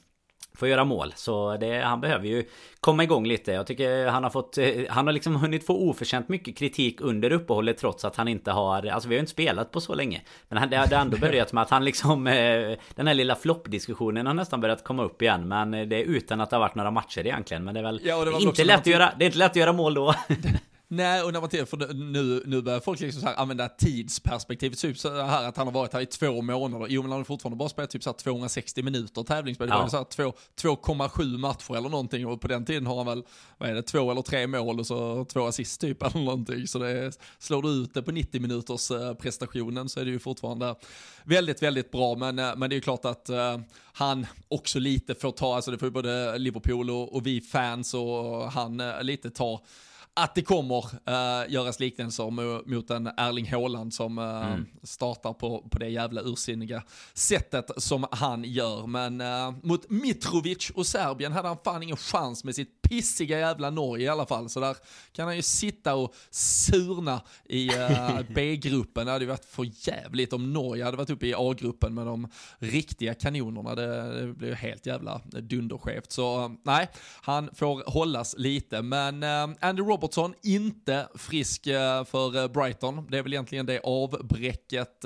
[0.56, 1.12] Får göra mål.
[1.16, 2.44] Så det, han behöver ju
[2.80, 3.52] komma igång lite.
[3.52, 4.58] Jag tycker han har fått...
[4.58, 8.50] Eh, han har liksom hunnit få oförtjänt mycket kritik under uppehållet trots att han inte
[8.50, 8.86] har...
[8.86, 10.22] Alltså vi har ju inte spelat på så länge.
[10.48, 12.26] Men det har ändå börjat med att han liksom...
[12.26, 15.48] Eh, den här lilla floppdiskussionen har nästan börjat komma upp igen.
[15.48, 17.64] Men det är utan att det har varit några matcher egentligen.
[17.64, 19.12] Men det är väl ja, det inte lätt att göra...
[19.18, 20.14] Det är inte lätt att göra mål då.
[20.88, 24.78] Nej, och när man tittar, för nu, nu börjar folk liksom så här använda tidsperspektivet,
[24.78, 26.86] typ så här att han har varit här i två månader.
[26.90, 29.68] Jo, men han har fortfarande bara spelat typ så här 260 minuter tävlingsspel.
[29.68, 29.88] Ja.
[30.16, 33.22] Det var 2,7 matcher eller någonting och på den tiden har han väl,
[33.58, 36.66] vad är det, två eller tre mål och så två assist typ eller någonting.
[36.66, 40.18] Så det slår du ut det på 90 minuters eh, prestationen så är det ju
[40.18, 40.74] fortfarande
[41.24, 42.14] väldigt, väldigt bra.
[42.14, 43.58] Men, eh, men det är ju klart att uh,
[43.92, 47.94] han också lite får ta, alltså det får ju både Liverpool och, och vi fans
[47.94, 49.60] och han uh, lite ta
[50.16, 52.30] att det kommer uh, göras liknelser
[52.70, 54.66] mot en Erling Haaland som uh, mm.
[54.82, 56.82] startar på, på det jävla ursinniga
[57.14, 58.86] sättet som han gör.
[58.86, 63.70] Men uh, mot Mitrovic och Serbien hade han fan ingen chans med sitt pissiga jävla
[63.70, 64.48] Norge i alla fall.
[64.48, 64.76] Så där
[65.12, 69.06] kan han ju sitta och surna i uh, B-gruppen.
[69.06, 72.28] Det hade ju varit för jävligt om Norge hade varit uppe i A-gruppen med de
[72.58, 73.74] riktiga kanonerna.
[73.74, 76.12] Det, det blir ju helt jävla dunderskevt.
[76.12, 76.88] Så uh, nej,
[77.22, 78.82] han får hållas lite.
[78.82, 81.64] Men uh, Andy Robertson, inte frisk
[82.04, 83.06] för Brighton.
[83.10, 85.04] Det är väl egentligen det avbräcket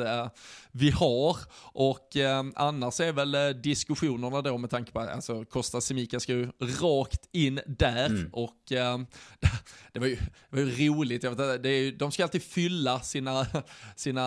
[0.72, 1.37] vi har.
[1.72, 6.20] Och eh, annars är väl eh, diskussionerna då med tanke på att alltså, Costa Simica
[6.20, 8.06] ska ju rakt in där.
[8.06, 8.30] Mm.
[8.33, 8.98] Och eh,
[9.92, 10.16] det, var ju,
[10.50, 13.46] det var ju roligt, jag vet, det är, de ska alltid fylla sina,
[13.96, 14.22] sina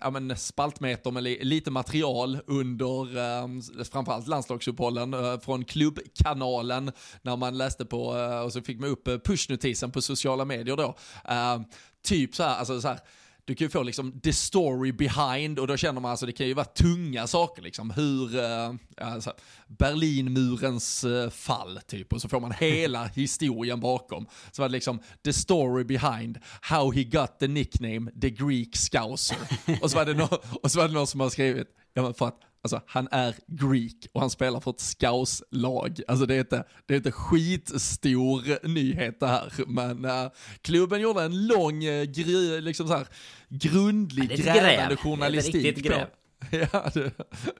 [0.00, 3.48] ja, men, spaltmeter med lite material under eh,
[3.92, 9.24] framförallt landslagsuppehållen eh, från klubbkanalen när man läste på eh, och så fick man upp
[9.24, 10.96] pushnotisen på sociala medier då.
[11.28, 11.60] Eh,
[12.02, 13.00] typ så här, alltså så här
[13.46, 16.46] du kan ju få liksom the story behind och då känner man alltså det kan
[16.46, 17.90] ju vara tunga saker liksom.
[17.90, 19.32] Hur, uh, alltså,
[19.66, 24.26] Berlinmurens uh, fall typ och så får man hela historien bakom.
[24.52, 29.38] Så var det liksom the story behind how he got the nickname the Greek Scouser.
[29.82, 30.28] och, så var det no
[30.62, 33.34] och så var det någon som har skrivit, ja men för att Alltså han är
[33.46, 36.00] Greek och han spelar för ett scouts-lag.
[36.08, 39.52] Alltså det är inte, det är inte skitstor nyhet det här.
[39.66, 40.30] Men uh,
[40.62, 43.06] klubben gjorde en lång, uh, gry, liksom så här,
[43.48, 44.96] grundlig, ja, grävande gräv.
[44.96, 45.76] journalistik.
[45.76, 46.06] Det är gräv.
[46.72, 46.90] ja,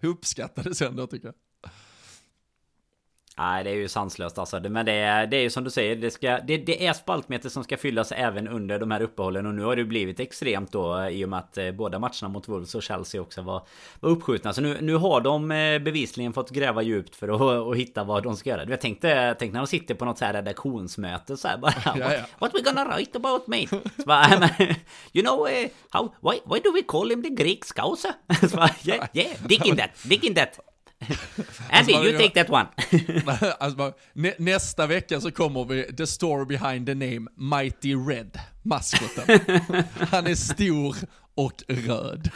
[0.01, 1.35] det uppskattades ändå tycker jag.
[3.39, 4.61] Nej det är ju sanslöst alltså.
[4.61, 5.97] Men det är, det är ju som du säger.
[5.97, 9.47] Det, ska, det, det är spaltmeter som ska fyllas även under de här uppehållen.
[9.47, 11.09] Och nu har det blivit extremt då.
[11.11, 13.63] I och med att eh, båda matcherna mot Wolves och Chelsea också var,
[14.01, 14.53] var uppskjutna.
[14.53, 18.23] Så nu, nu har de eh, bevisligen fått gräva djupt för att och hitta vad
[18.23, 18.65] de ska göra.
[18.65, 21.75] Jag tänkte, tänk när de sitter på något så här redaktionsmöte så här bara.
[21.85, 22.21] Ja, ja.
[22.39, 23.69] What, we gonna write about mate?
[23.97, 24.29] Så bara,
[25.13, 28.13] you know uh, how, why, why do we call him the Greek scouser?
[28.85, 30.61] Yeah, yeah, dig in that, dig in that.
[31.71, 32.69] Andy, alltså, you take that one.
[33.61, 39.41] alltså, nä nästa vecka så kommer vi, the story behind the name, Mighty Red, maskoten.
[40.11, 40.97] Han är stor
[41.35, 42.31] och röd.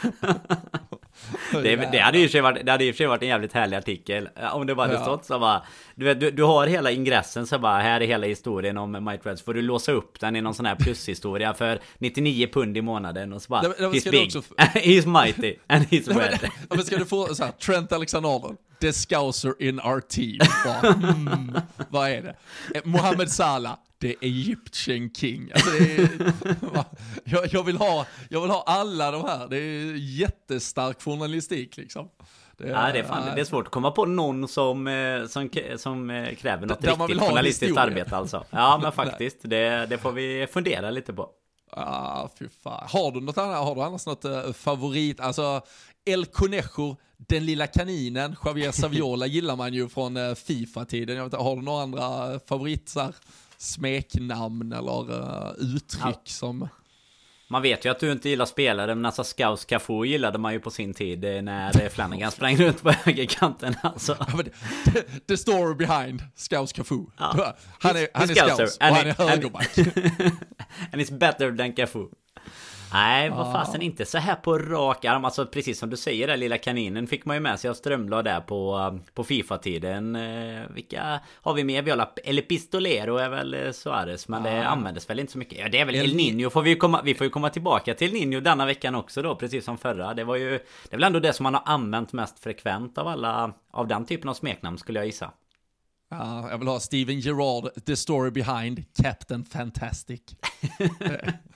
[1.51, 4.29] Det, det, hade ju för varit, det hade för sig varit en jävligt härlig artikel.
[4.53, 5.03] Om det bara hade ja.
[5.03, 5.61] stått så bara...
[5.95, 9.29] Du, vet, du, du har hela ingressen så bara, här är hela historien om Mike
[9.29, 9.41] Reds.
[9.41, 13.33] Får du låsa upp den i någon sån här plushistoria för 99 pund i månaden
[13.33, 13.61] och så bara...
[13.61, 14.39] Det, he's big, också...
[14.57, 16.39] he's mighty and he's red.
[16.41, 20.39] Men, men ska du få så här, Trent Alexander-Arnold, the scouser in our team.
[20.65, 22.35] Bara, mm, vad är det?
[22.75, 25.51] Eh, Mohammed Salah, the Egyptian King.
[25.53, 26.09] Alltså är,
[27.23, 32.09] jag, jag, vill ha, jag vill ha alla de här, det är jättestark journalistik liksom.
[32.57, 35.25] Det är, ja, det, är fan, det är svårt att komma på någon som, eh,
[35.25, 38.45] som, som eh, kräver något riktigt journalistiskt arbete alltså.
[38.49, 41.29] Ja men faktiskt, det, det får vi fundera lite på.
[41.73, 42.87] Ah, fy fan.
[42.89, 45.61] Har du något annat, har du annars något uh, favorit, alltså
[46.05, 51.17] El Conejo, den lilla kaninen, Javier Saviola gillar man ju från uh, Fifa-tiden.
[51.17, 53.15] Har du några andra favorit så här,
[53.57, 56.21] smeknamn eller uh, uttryck ja.
[56.25, 56.67] som...
[57.47, 60.59] Man vet ju att du inte gillar spelare, men alltså Scouse Cafu gillade man ju
[60.59, 64.17] på sin tid eh, när Flanagan sprang runt på högerkanten alltså.
[64.19, 64.43] Ja,
[64.93, 67.05] the, the story behind Scouse Cafu.
[67.17, 67.55] Ja.
[67.79, 69.77] Han är, han är Scouse och han är högerback.
[70.91, 72.07] And it's better than Cafu.
[72.93, 75.25] Nej, vad fasen inte så här på rak arm.
[75.25, 78.25] Alltså precis som du säger där lilla kaninen fick man ju med sig av Strömblad
[78.25, 80.15] där på, på Fifa-tiden.
[80.15, 81.81] Eh, vilka har vi mer?
[81.81, 84.27] Vi har El Pistolero är väl eh, Suarez.
[84.27, 85.59] Men det användes väl inte så mycket.
[85.59, 87.93] Ja det är väl El Nino får vi ju komma, vi får ju komma tillbaka
[87.93, 89.35] till Nino denna veckan också då.
[89.35, 90.13] Precis som förra.
[90.13, 93.07] Det var ju, det är väl ändå det som man har använt mest frekvent av
[93.07, 95.31] alla, av den typen av smeknamn skulle jag gissa.
[96.09, 100.21] Ja, jag vill ha Steven Gerrard, the story behind Captain Fantastic.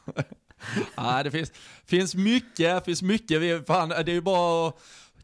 [0.96, 1.52] ja, det finns,
[1.86, 3.42] finns mycket, finns mycket.
[3.42, 4.74] Vi, fan, det är ju bara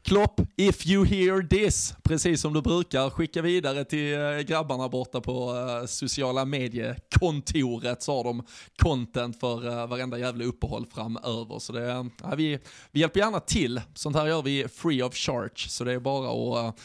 [0.03, 5.21] Klopp, if you hear this, precis som du brukar, skicka vidare till eh, grabbarna borta
[5.21, 8.43] på uh, sociala mediekontoret så har de
[8.77, 11.59] content för uh, varenda jävla uppehåll framöver.
[11.59, 12.59] Så det, uh, vi,
[12.91, 16.29] vi hjälper gärna till, sånt här gör vi free of charge, så det är bara
[16.29, 16.81] att uh,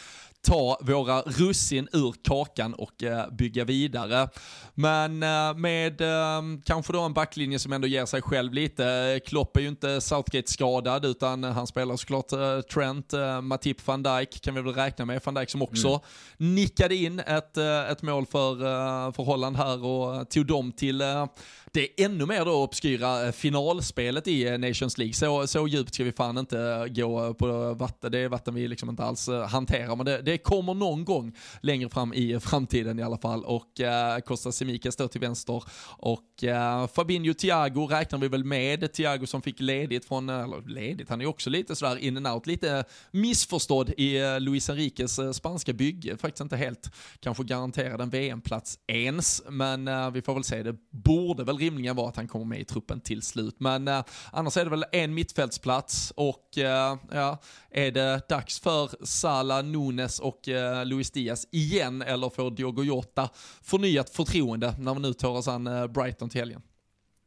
[0.46, 4.28] ta våra russin ur kakan och eh, bygga vidare.
[4.74, 9.20] Men eh, med eh, kanske då en backlinje som ändå ger sig själv lite.
[9.26, 12.28] Klopp är ju inte Southgate skadad utan han spelar såklart
[12.74, 15.20] Trent, Matip van Dijk kan vi väl räkna med.
[15.24, 16.54] Van Dijk som också mm.
[16.54, 17.56] nickade in ett,
[17.90, 18.56] ett mål för,
[19.12, 21.02] för Holland här och tog dem till
[21.76, 25.14] det ännu mer då obskyra eh, finalspelet i eh, Nations League.
[25.14, 28.12] Så, så djupt ska vi fan inte eh, gå på vatten.
[28.12, 29.96] Det är vatten vi liksom inte alls hanterar.
[29.96, 33.44] Men det, det kommer någon gång längre fram i framtiden i alla fall.
[33.44, 35.62] Och eh, Costa Simica står till vänster.
[35.88, 38.92] Och eh, Fabinho Thiago räknar vi väl med.
[38.92, 42.46] Thiago som fick ledigt från, eller ledigt, han är också lite sådär in and out,
[42.46, 46.16] lite missförstådd i eh, Luis Enriques eh, spanska bygge.
[46.16, 50.62] Faktiskt inte helt kanske garanterad en VM-plats ens, men eh, vi får väl se.
[50.62, 53.56] Det borde väl rimligen vara att han kommer med i truppen till slut.
[53.58, 57.38] Men eh, annars är det väl en mittfältsplats och eh, ja,
[57.70, 63.28] är det dags för Sala, Nunes och eh, Luis Diaz igen eller får Diogo Jota
[63.62, 66.62] förnyat förtroende när vi nu tar oss an eh, Brighton till helgen?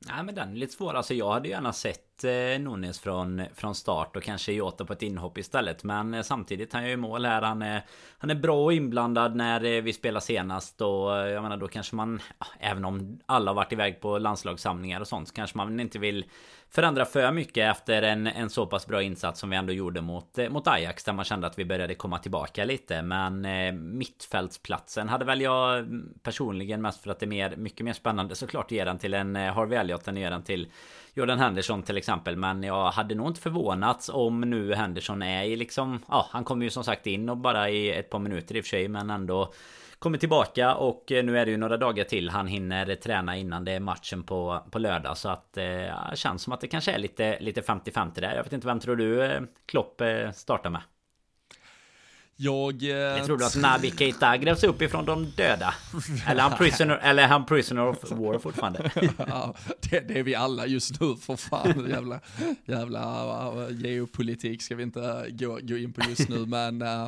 [0.08, 0.94] Nej men den är lite svår.
[0.94, 5.02] Alltså jag hade gärna sett eh, Nunes från, från start och kanske Jota på ett
[5.02, 5.84] inhopp istället.
[5.84, 7.42] Men eh, samtidigt, han gör ju mål här.
[7.42, 7.86] Han är,
[8.18, 10.82] han är bra och inblandad när eh, vi spelar senast.
[10.82, 12.22] Och eh, jag menar då kanske man,
[12.60, 16.26] även om alla har varit iväg på landslagssamlingar och sånt, så kanske man inte vill
[16.72, 20.38] förändra för mycket efter en, en så pass bra insats som vi ändå gjorde mot,
[20.38, 21.04] eh, mot Ajax.
[21.04, 23.02] Där man kände att vi började komma tillbaka lite.
[23.02, 25.88] Men eh, mittfältsplatsen hade väl jag
[26.24, 29.14] personligen mest för att det är mer, mycket mer spännande såklart att ge den till
[29.14, 30.68] en eh, Harvey Elliot än att ge den till
[31.14, 32.38] Jordan Henderson till exempel.
[32.38, 36.00] Men jag hade nog inte förvånats om nu Henderson är i liksom...
[36.08, 38.66] Ja, han kommer ju som sagt in och bara i ett par minuter i och
[38.66, 38.88] för sig.
[38.88, 39.54] Men ändå
[40.00, 43.66] kommer tillbaka och eh, nu är det ju några dagar till han hinner träna innan
[43.66, 45.18] det är matchen på, på lördag.
[45.18, 48.36] Så att det eh, känns som att det kanske är lite, lite 50-50 där.
[48.36, 50.82] Jag vet inte, vem tror du eh, Klopp eh, startar med?
[52.42, 52.84] Jag...
[52.84, 55.74] Eh, jag tror du att Nabi Keita grävs upp ifrån de döda?
[56.28, 58.92] Eller han prisoner, eller han prisoner of war fortfarande?
[59.18, 61.90] ja, det, det, är vi alla just nu för fan.
[61.90, 62.20] Jävla,
[62.66, 63.02] jävla
[63.52, 66.46] uh, geopolitik ska vi inte gå, gå in på just nu.
[66.46, 67.08] Men uh,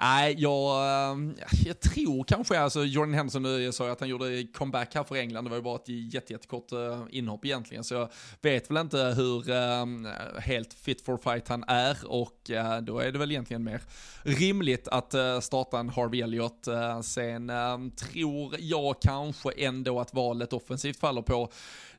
[0.00, 1.34] nej, jag, ehm,
[1.64, 5.44] jag tror kanske, alltså Jordan Henderson, jag sa att han gjorde comeback här för England.
[5.44, 7.84] Det var ju bara ett jättekort eh, inhopp egentligen.
[7.84, 8.08] Så jag
[8.40, 10.08] vet väl inte hur ehm,
[10.38, 11.98] helt fit for fight han är.
[12.06, 13.80] Och eh, då är det väl egentligen mer
[14.22, 16.68] rimligt att eh, starta en Harvey Elliott.
[17.02, 21.50] Sen ehm, tror jag kanske ändå att valet offensivt faller på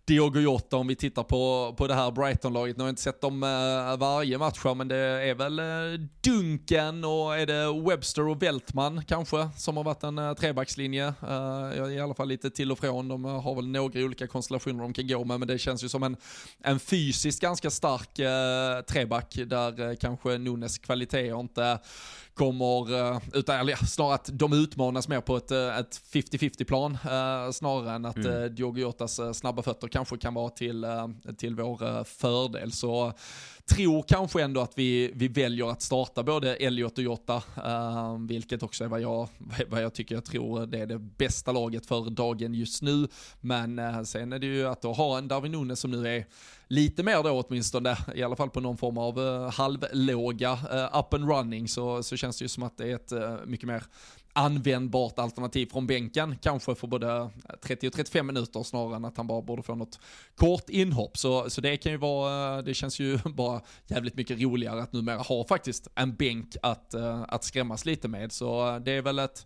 [0.09, 2.77] Diogo Jota om vi tittar på, på det här Brighton-laget.
[2.77, 7.03] Nu har jag inte sett dem uh, varje match men det är väl uh, Duncan
[7.03, 11.13] och är det Webster och Weltman kanske som har varit en uh, trebackslinje.
[11.91, 13.07] I alla fall lite till och från.
[13.07, 16.03] De har väl några olika konstellationer de kan gå med men det känns ju som
[16.03, 16.17] en,
[16.63, 18.13] en fysiskt ganska stark
[18.85, 21.79] treback där kanske Nunes kvaliteter inte
[22.39, 26.97] kommer, eh, utan eller, snarare att de utmanas mer på ett, eh, ett 50-50 plan
[27.03, 28.55] eh, snarare än att mm.
[28.55, 31.07] Diogo Jotas snabba fötter kanske kan vara till, eh,
[31.37, 32.71] till vår eh, fördel.
[32.71, 33.13] Så
[33.69, 38.63] tror kanske ändå att vi, vi väljer att starta både Elliot och Jota, uh, vilket
[38.63, 39.27] också är vad jag,
[39.67, 43.07] vad jag tycker jag tror det är det bästa laget för dagen just nu.
[43.41, 46.25] Men uh, sen är det ju att ha en Darwin Nunes som nu är
[46.67, 51.13] lite mer då åtminstone, i alla fall på någon form av uh, halvlåga uh, up
[51.13, 53.83] and running, så, så känns det ju som att det är ett uh, mycket mer
[54.39, 57.29] användbart alternativ från bänken, kanske för både
[57.61, 59.99] 30 och 35 minuter snarare än att han bara borde få något
[60.35, 61.17] kort inhopp.
[61.17, 64.93] Så, så det kan ju vara, eh, det känns ju bara jävligt mycket roligare att
[64.93, 68.31] numera ha faktiskt en bänk att, eh, att skrämmas lite med.
[68.31, 69.45] Så eh, det är väl ett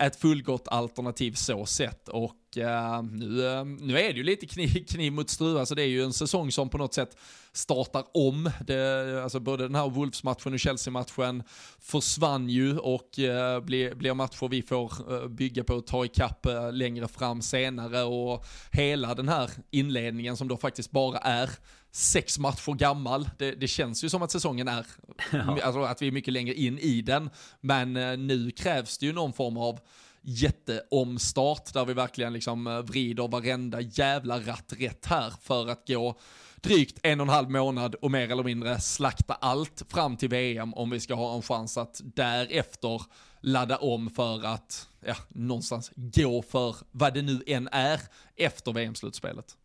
[0.00, 2.08] ett fullgott alternativ så sett.
[2.08, 5.82] Och uh, nu, uh, nu är det ju lite kniv, kniv mot struva, så det
[5.82, 7.16] är ju en säsong som på något sätt
[7.52, 8.50] startar om.
[8.66, 11.42] Det, alltså både den här Wolves-matchen och Chelsea-matchen
[11.78, 17.08] försvann ju och uh, blir, blir matcher vi får bygga på och ta ikapp längre
[17.08, 18.02] fram senare.
[18.02, 21.50] Och hela den här inledningen som då faktiskt bara är
[21.92, 23.30] sex matcher gammal.
[23.38, 24.86] Det, det, känns ju som att säsongen är,
[25.32, 25.58] ja.
[25.62, 27.30] alltså att vi är mycket längre in i den.
[27.60, 29.80] Men eh, nu krävs det ju någon form av
[30.22, 36.18] jätteomstart där vi verkligen liksom eh, vrider varenda jävla ratt rätt här för att gå
[36.60, 40.74] drygt en och en halv månad och mer eller mindre slakta allt fram till VM
[40.74, 43.02] om vi ska ha en chans att därefter
[43.40, 48.00] ladda om för att ja, någonstans gå för vad det nu än är
[48.36, 49.56] efter VM-slutspelet.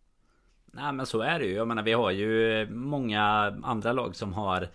[0.73, 1.53] Nej men så är det ju.
[1.53, 3.23] Jag menar vi har ju många
[3.63, 4.69] andra lag som har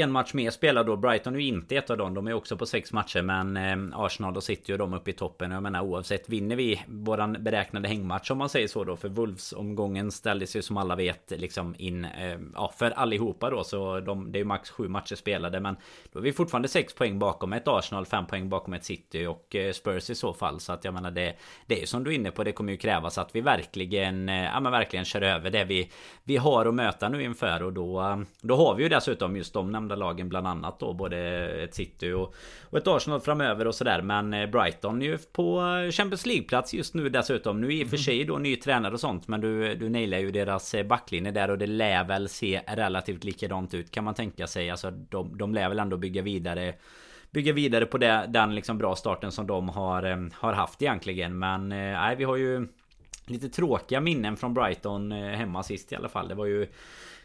[0.00, 0.96] en match mer spelad då.
[0.96, 2.14] Brighton är ju inte ett av dem.
[2.14, 3.22] De är också på sex matcher.
[3.22, 5.50] Men eh, Arsenal och City och de uppe i toppen.
[5.50, 8.96] Jag menar oavsett vinner vi våran beräknade hängmatch om man säger så då.
[8.96, 13.64] För Wolves-omgången ställdes ju som alla vet liksom in eh, ja, för allihopa då.
[13.64, 15.60] Så de, det är ju max sju matcher spelade.
[15.60, 15.76] Men
[16.12, 19.54] då är vi fortfarande sex poäng bakom ett Arsenal, fem poäng bakom ett City och
[19.54, 20.60] eh, Spurs i så fall.
[20.60, 21.34] Så att jag menar det,
[21.66, 22.44] det är som du är inne på.
[22.44, 25.90] Det kommer ju krävas att vi verkligen, eh, ja men verkligen kör över det vi,
[26.24, 27.62] vi har att möta nu inför.
[27.62, 30.92] Och då, eh, då har vi ju dessutom just de nämnda lagen bland annat då.
[30.92, 31.18] Både
[31.64, 32.34] ett City och,
[32.70, 34.02] och ett Arsenal framöver och sådär.
[34.02, 35.60] Men eh, Brighton ju på
[35.92, 37.60] Champions League-plats just nu dessutom.
[37.60, 38.04] Nu i och för mm.
[38.04, 39.28] sig då ny tränare och sånt.
[39.28, 43.74] Men du, du nailar ju deras backlinje där och det lär väl se relativt likadant
[43.74, 44.70] ut kan man tänka sig.
[44.70, 46.74] Alltså de, de lär väl ändå bygga vidare
[47.32, 51.38] bygga vidare på det, den liksom bra starten som de har, eh, har haft egentligen.
[51.38, 52.68] Men eh, nej, vi har ju
[53.26, 56.28] lite tråkiga minnen från Brighton eh, hemma sist i alla fall.
[56.28, 56.66] Det var ju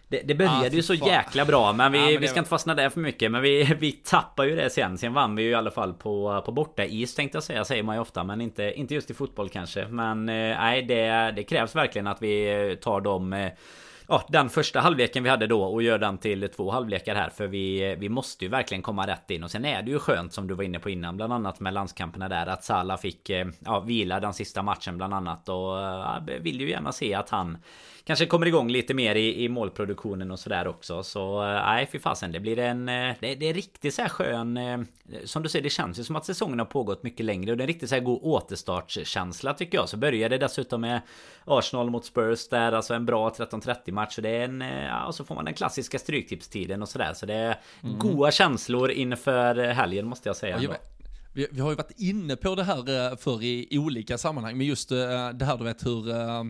[0.09, 1.07] det, det började ah, ju så fan.
[1.07, 3.63] jäkla bra men vi, ja, men vi ska inte fastna där för mycket Men vi,
[3.79, 6.85] vi tappar ju det sen Sen vann vi ju i alla fall på, på borta
[6.85, 9.87] is tänkte jag säga Säger man ju ofta men inte, inte just i fotboll kanske
[9.87, 13.51] Men nej det, det krävs verkligen att vi tar dem
[14.07, 17.29] ja, den första halvleken vi hade då och gör den till två halvlekar här.
[17.29, 19.43] För vi, vi måste ju verkligen komma rätt in.
[19.43, 21.17] Och sen är det ju skönt som du var inne på innan.
[21.17, 22.47] Bland annat med landskamperna där.
[22.47, 25.49] Att Salah fick eh, ja, vila den sista matchen bland annat.
[25.49, 27.57] Och ja, vill ju gärna se att han
[28.07, 31.03] kanske kommer igång lite mer i, i målproduktionen och sådär också.
[31.03, 32.31] Så eh, nej, äh, fy fasen.
[32.31, 32.89] Det blir en...
[32.89, 34.57] Eh, det, det är riktigt så här skön...
[34.57, 34.79] Eh,
[35.23, 37.51] som du säger, det känns ju som att säsongen har pågått mycket längre.
[37.51, 39.89] Och det är en riktigt så här god återstartskänsla tycker jag.
[39.89, 41.01] Så började det dessutom med
[41.45, 42.71] Arsenal mot Spurs där.
[42.71, 44.17] Alltså en bra 13-30 match.
[44.17, 44.61] Och det är en...
[44.61, 47.13] Ja, och så får man den klassiska stryktipstiden och sådär.
[47.13, 47.99] Så det är mm.
[47.99, 50.59] goda känslor inför helgen måste jag säga.
[50.61, 50.75] Ja,
[51.37, 54.67] vi, vi, har ju varit inne på det här eh, för i olika sammanhang, men
[54.67, 56.43] just eh, det här du vet hur eh,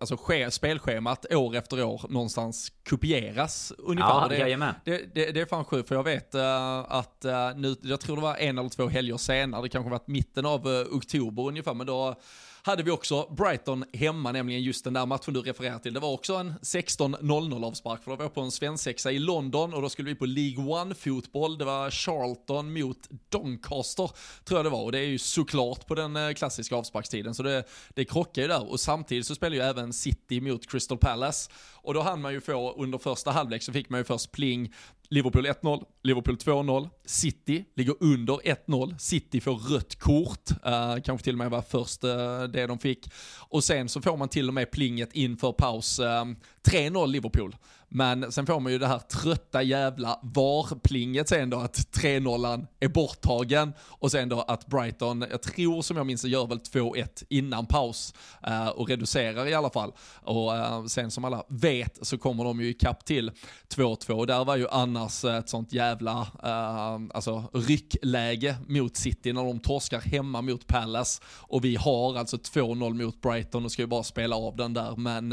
[0.00, 0.16] alltså,
[0.50, 4.08] spelschemat år efter år någonstans kopieras ungefär.
[4.08, 7.24] Ja, det, det, det, det är fan sjukt, för jag vet att
[7.56, 10.66] nu, jag tror det var en eller två helger senare, det kanske varit mitten av
[10.90, 12.14] oktober ungefär, men då
[12.62, 15.94] hade vi också Brighton hemma, nämligen just den där matchen du refererar till.
[15.94, 19.74] Det var också en 16-0-0 avspark, för då var jag på en svensexa i London
[19.74, 21.58] och då skulle vi på League One-fotboll.
[21.58, 24.10] Det var Charlton mot Doncaster,
[24.44, 24.82] tror jag det var.
[24.82, 28.48] Och det är ju såklart på den eh, klassiska avsparkstiden, så det, det krockar ju
[28.48, 28.70] där.
[28.70, 31.50] Och samtidigt så spelar ju även City mot Crystal Palace.
[31.82, 34.74] Och då hann man ju få, under första halvlek så fick man ju först pling
[35.12, 41.34] Liverpool 1-0, Liverpool 2-0, City ligger under 1-0, City får rött kort, uh, kanske till
[41.34, 43.10] och med var först uh, det de fick.
[43.48, 47.56] Och sen så får man till och med plinget inför paus, eh, uh, 3-0 Liverpool.
[47.92, 52.88] Men sen får man ju det här trötta jävla VAR-plinget sen då att 3-0 är
[52.88, 57.66] borttagen och sen då att Brighton, jag tror som jag minns gör väl 2-1 innan
[57.66, 58.14] paus
[58.48, 59.92] uh, och reducerar i alla fall.
[60.22, 63.30] Och uh, sen som alla vet så kommer de ju ikapp till
[63.74, 64.12] 2-2.
[64.12, 69.60] och Där var ju annars ett sånt jävla uh, alltså ryckläge mot City när de
[69.60, 74.02] torskar hemma mot Palace och vi har alltså 2-0 mot Brighton och ska ju bara
[74.02, 74.96] spela av den där.
[74.96, 75.30] Men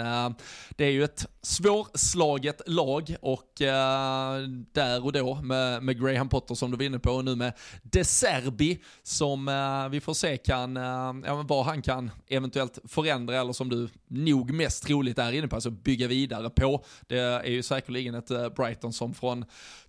[0.69, 4.37] det är ju ett svårslaget lag och eh,
[4.71, 7.53] där och då med, med Graham Potter som du var inne på och nu med
[7.83, 13.41] De Serbi som eh, vi får se kan, eh, ja, vad han kan eventuellt förändra
[13.41, 16.83] eller som du nog mest troligt är inne på, alltså bygga vidare på.
[17.07, 19.45] Det är ju säkerligen ett eh, Brighton som från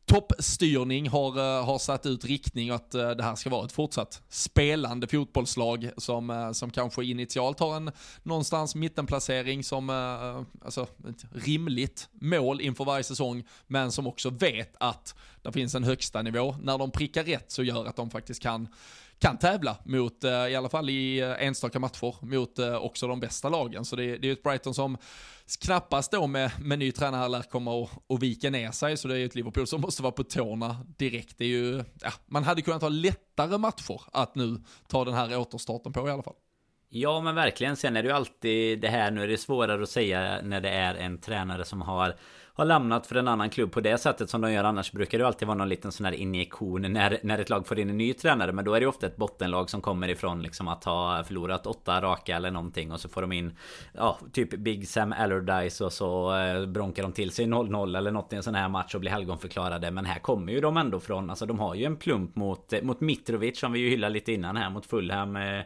[0.09, 3.73] toppstyrning har, eh, har satt ut riktning och att eh, det här ska vara ett
[3.73, 7.91] fortsatt spelande fotbollslag som, eh, som kanske initialt har en
[8.23, 9.91] någonstans mittenplacering som
[10.65, 15.85] alltså, ett rimligt mål inför varje säsong, men som också vet att det finns en
[15.85, 16.57] högsta nivå.
[16.63, 18.69] När de prickar rätt så gör att de faktiskt kan
[19.19, 23.21] kan tävla mot, eh, i alla fall i eh, enstaka matcher, mot eh, också de
[23.21, 23.85] bästa lagen.
[23.85, 24.97] Så det, det är ett Brighton som
[25.61, 29.15] knappast då med, med ny tränare lär komma och, och vika ner sig, så det
[29.15, 31.39] är ju ett Liverpool som måste vara på tårna direkt.
[31.39, 35.39] Det är ju, ja, man hade kunnat ha lättare matcher att nu ta den här
[35.39, 36.35] återstarten på i alla fall.
[36.91, 39.91] Ja men verkligen, sen är det ju alltid det här, nu är det svårare att
[39.91, 42.17] säga när det är en tränare som har
[42.59, 45.27] har lämnat för en annan klubb på det sättet som de gör annars brukar det
[45.27, 48.13] alltid vara någon liten sån här injektion när, när ett lag får in en ny
[48.13, 48.53] tränare.
[48.53, 52.01] Men då är det ofta ett bottenlag som kommer ifrån liksom att ha förlorat åtta
[52.01, 53.57] raka eller någonting och så får de in
[53.93, 58.33] ja typ Big Sam Allardyce och så eh, bronkar de till sig 0-0 eller något
[58.33, 59.91] i en sån här match och blir helgonförklarade.
[59.91, 61.31] Men här kommer ju de ändå från.
[61.31, 64.57] Alltså de har ju en plump mot mot Mitrovic som vi ju hyllade lite innan
[64.57, 65.63] här mot Fulham eh,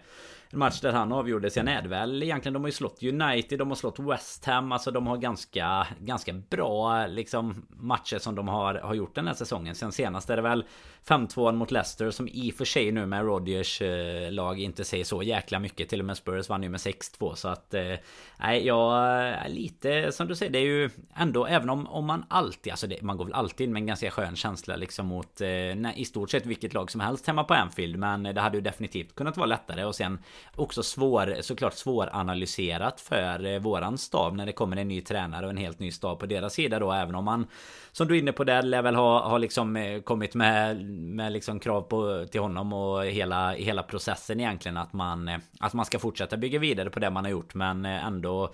[0.53, 1.51] en match där han avgjorde.
[1.51, 4.73] Sen är det väl egentligen, de har ju slått United, de har slått West Ham.
[4.73, 9.35] Alltså de har ganska, ganska bra liksom matcher som de har, har gjort den här
[9.35, 9.75] säsongen.
[9.75, 10.65] Sen senast är det väl
[11.07, 15.05] 5-2 mot Leicester som i och för sig nu med Rodgers eh, lag inte säger
[15.05, 15.89] så jäkla mycket.
[15.89, 17.75] Till och med Spurs vann ju med 6-2 så att...
[17.75, 17.95] Eh,
[18.41, 22.25] nej, jag är lite som du säger, det är ju ändå även om, om man
[22.29, 25.41] alltid, alltså det, man går väl alltid in med en ganska skön känsla liksom mot
[25.41, 27.97] eh, nej, i stort sett vilket lag som helst hemma på Anfield.
[27.97, 30.19] Men det hade ju definitivt kunnat vara lättare och sen
[30.57, 35.57] också svår, såklart svåranalyserat för våran stab när det kommer en ny tränare och en
[35.57, 36.93] helt ny stab på deras sida då.
[36.93, 37.47] Även om man
[37.93, 41.61] som du är inne på där lär väl ha, ha liksom kommit med, med liksom
[41.61, 45.99] krav på, till honom och hela, hela processen egentligen att man, eh, att man ska
[45.99, 48.53] fortsätta bygga vidare på det man har gjort men eh, ändå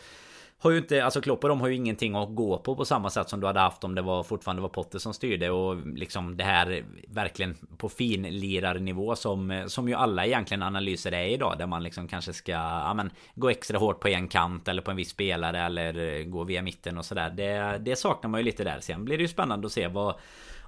[0.61, 3.11] har ju inte, alltså Klopp och de har ju ingenting att gå på på samma
[3.11, 6.37] sätt som du hade haft om det var fortfarande var Potter som styrde och liksom
[6.37, 11.83] det här verkligen på finlirarnivå som, som ju alla egentligen analyser är idag där man
[11.83, 15.11] liksom kanske ska ja, men, gå extra hårt på en kant eller på en viss
[15.11, 17.31] spelare eller gå via mitten och sådär.
[17.31, 18.79] Det, det saknar man ju lite där.
[18.81, 20.15] Sen blir det ju spännande att se vad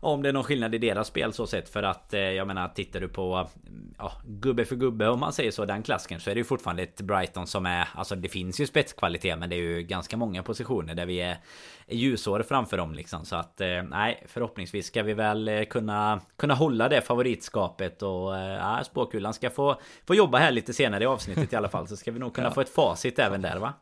[0.00, 2.68] om det är någon skillnad i deras spel så sett för att eh, jag menar
[2.68, 3.48] tittar du på
[3.98, 6.82] ja, gubbe för gubbe om man säger så den klasken så är det ju fortfarande
[6.82, 10.42] ett Brighton som är alltså det finns ju spetskvalitet men det är ju ganska många
[10.42, 11.38] positioner där vi är,
[11.86, 16.20] är ljusår framför dem liksom så att eh, nej förhoppningsvis ska vi väl eh, kunna
[16.36, 21.06] kunna hålla det favoritskapet och ja, spåkulan ska få få jobba här lite senare i
[21.06, 22.54] avsnittet i alla fall så ska vi nog kunna ja.
[22.54, 23.72] få ett facit även där va?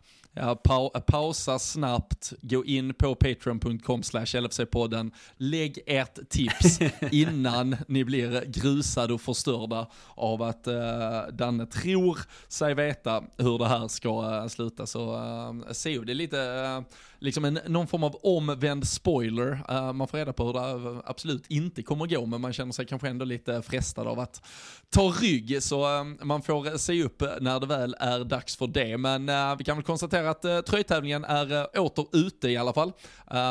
[0.41, 6.79] Ja, pa pausa snabbt, gå in på patreon.com slash LFC-podden, lägg ert tips
[7.13, 12.19] innan ni blir grusade och förstörda av att uh, Danne tror
[12.49, 14.87] sig veta hur det här ska uh, sluta.
[14.87, 16.85] Så uh, se det är lite uh,
[17.21, 19.61] liksom en, någon form av omvänd spoiler.
[19.71, 22.87] Uh, man får reda på hur det absolut inte kommer gå, men man känner sig
[22.87, 24.43] kanske ändå lite frestad av att
[24.91, 25.63] ta rygg.
[25.63, 28.99] Så uh, man får se upp när det väl är dags för det.
[28.99, 32.93] Men uh, vi kan väl konstatera att uh, tröjtävlingen är åter ute i alla fall.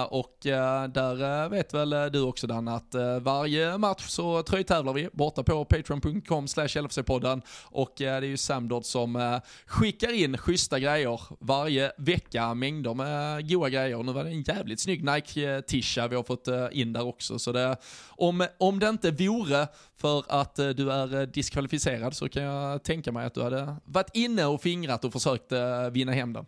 [0.09, 0.37] och
[0.89, 6.47] där vet väl du också Dan att varje match så tröjtävlar vi borta på patreon.com
[6.47, 7.41] slash LFC-podden.
[7.63, 13.69] Och det är ju Samdod som skickar in schyssta grejer varje vecka, mängder med goa
[13.69, 14.03] grejer.
[14.03, 17.39] Nu var det en jävligt snygg Nike-tisha vi har fått eh, in där också.
[17.39, 17.77] Så det,
[18.07, 22.83] om, om det inte vore för att eh, du är eh, diskvalificerad så kan jag
[22.83, 25.51] tänka mig att du hade varit inne och fingrat och försökt
[25.91, 26.45] vinna hem den.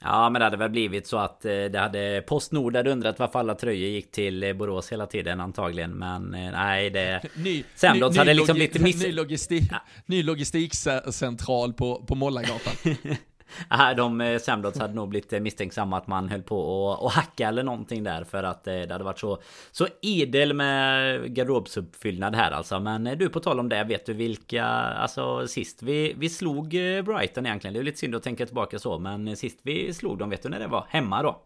[0.00, 3.54] Ja men det hade väl blivit så att det hade Postnord hade undrat varför alla
[3.54, 7.22] tröjor gick till Borås hela tiden antagligen Men nej det...
[7.36, 9.02] Ny, Semdots hade liksom blivit miss...
[9.04, 9.80] Ny, logistik, ja.
[10.06, 12.74] ny logistikcentral på, på Mollagatan
[13.70, 17.48] Nej, de eh, Samdots hade nog blivit eh, misstänksamma att man höll på att hacka
[17.48, 19.38] eller någonting där för att eh, det hade varit så
[19.70, 22.80] så idel med garderobsuppfyllnad här alltså.
[22.80, 26.68] Men du på tal om det, vet du vilka alltså sist vi, vi slog
[27.04, 27.74] Brighton egentligen?
[27.74, 30.48] Det är lite synd att tänka tillbaka så, men sist vi slog dem, vet du
[30.48, 30.86] när det var?
[30.88, 31.42] Hemma då?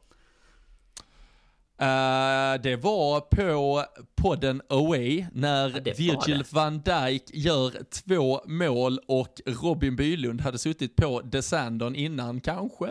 [1.83, 9.41] Uh, det var på podden Away när ja, Virgil van Dijk gör två mål och
[9.47, 12.87] Robin Bylund hade suttit på Desandon innan kanske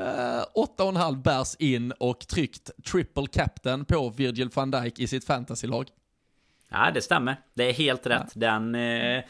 [0.55, 5.07] åtta och en halv bärs in och tryckt triple captain på Virgil van Dijk i
[5.07, 5.89] sitt fantasylag.
[6.69, 7.35] Ja det stämmer.
[7.53, 8.31] Det är helt rätt.
[8.33, 8.39] Ja.
[8.39, 8.75] Den...
[8.75, 9.23] Eh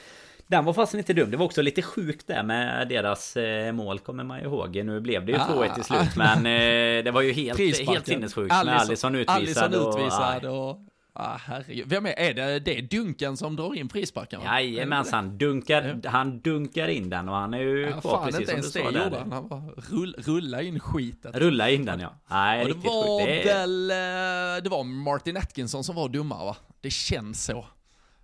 [0.52, 1.32] den var fasen inte dum.
[1.32, 4.76] Det var också lite sjukt där med deras eh, mål kommer man ju ihåg.
[4.86, 6.16] Nu blev det ju ah, 2-1 till slut.
[6.16, 9.36] Men eh, det var ju helt, helt sinnessjukt med Alisson utvisad.
[9.36, 10.70] Alisson utvisad och...
[10.70, 10.78] och
[11.14, 11.89] Ah, herregud.
[11.89, 12.60] Vem är, är det?
[12.60, 14.41] Det är Dunken som drar in frisparken?
[14.41, 18.68] Jajamensan, dunkar, han dunkar in den och han är ju ja, kvar precis som du
[18.68, 19.20] sa där.
[19.20, 21.34] Han, han bara rull, rulla in skiten.
[21.34, 22.14] Rulla in den ja.
[22.28, 23.45] Nej, och det var sjukt.
[23.45, 26.56] väl, eh, det var Martin Atkinson som var dumma va?
[26.82, 27.66] Det känns så.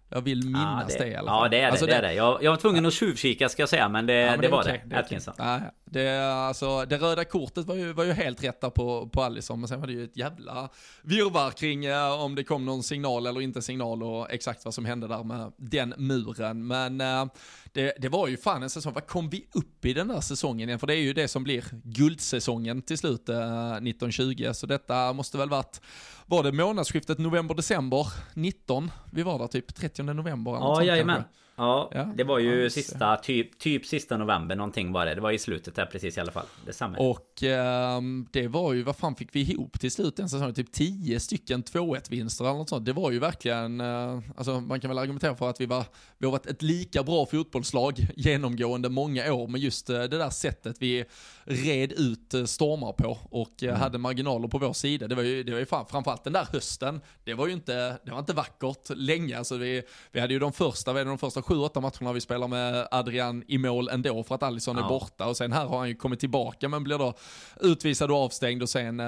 [0.09, 1.43] Jag vill minnas ja, det, det, i alla fall.
[1.43, 2.13] Ja det är det, alltså det, det är det.
[2.13, 4.61] Jag, jag var tvungen att tjuvkika ska jag säga men det, ja, men det, var
[4.61, 4.99] okay, det.
[4.99, 5.33] Atkinson.
[5.37, 5.59] Ja,
[5.91, 9.59] det, alltså, det röda kortet var ju, var ju helt rätt där på, på Allison
[9.59, 10.69] men sen var det ju ett jävla
[11.01, 14.85] virrvarr kring uh, om det kom någon signal eller inte signal och exakt vad som
[14.85, 16.67] hände där med den muren.
[16.67, 17.25] Men uh,
[17.73, 20.69] det, det var ju fan en säsong, vad kom vi upp i den där säsongen
[20.69, 20.79] igen?
[20.79, 25.37] För det är ju det som blir guldsäsongen till slut eh, 1920 så detta måste
[25.37, 25.81] väl varit
[26.25, 28.91] var det månadsskiftet november-december 19?
[29.11, 30.51] Vi var där typ 30 november.
[30.51, 31.23] Ja, jajamän.
[31.59, 35.15] Ja, ja, det var ju sista, typ, typ sista november någonting var det.
[35.15, 36.45] Det var i slutet där precis i alla fall.
[36.65, 36.97] Detsamma.
[36.97, 38.01] Och eh,
[38.31, 40.53] det var ju, vad fan fick vi ihop till slut den säsongen?
[40.53, 42.85] Typ 10 stycken 2-1 vinster eller något sånt.
[42.85, 45.85] Det var ju verkligen, eh, alltså man kan väl argumentera för att vi var,
[46.17, 50.29] vi har varit ett lika bra fotbollslag genomgående många år med just eh, det där
[50.29, 51.05] sättet vi
[51.43, 53.81] red ut eh, stormar på och eh, mm.
[53.81, 55.07] hade marginaler på vår sida.
[55.07, 57.97] Det var ju, det var ju fan, framförallt den där hösten, det var ju inte,
[58.05, 59.37] det var inte vackert länge.
[59.37, 62.87] Alltså vi, vi hade ju de första, de första sju, åtta matcherna vi spelar med
[62.91, 64.85] Adrian i mål ändå för att Alisson ja.
[64.85, 67.13] är borta och sen här har han ju kommit tillbaka men blir då
[67.61, 69.07] utvisad och avstängd och sen uh,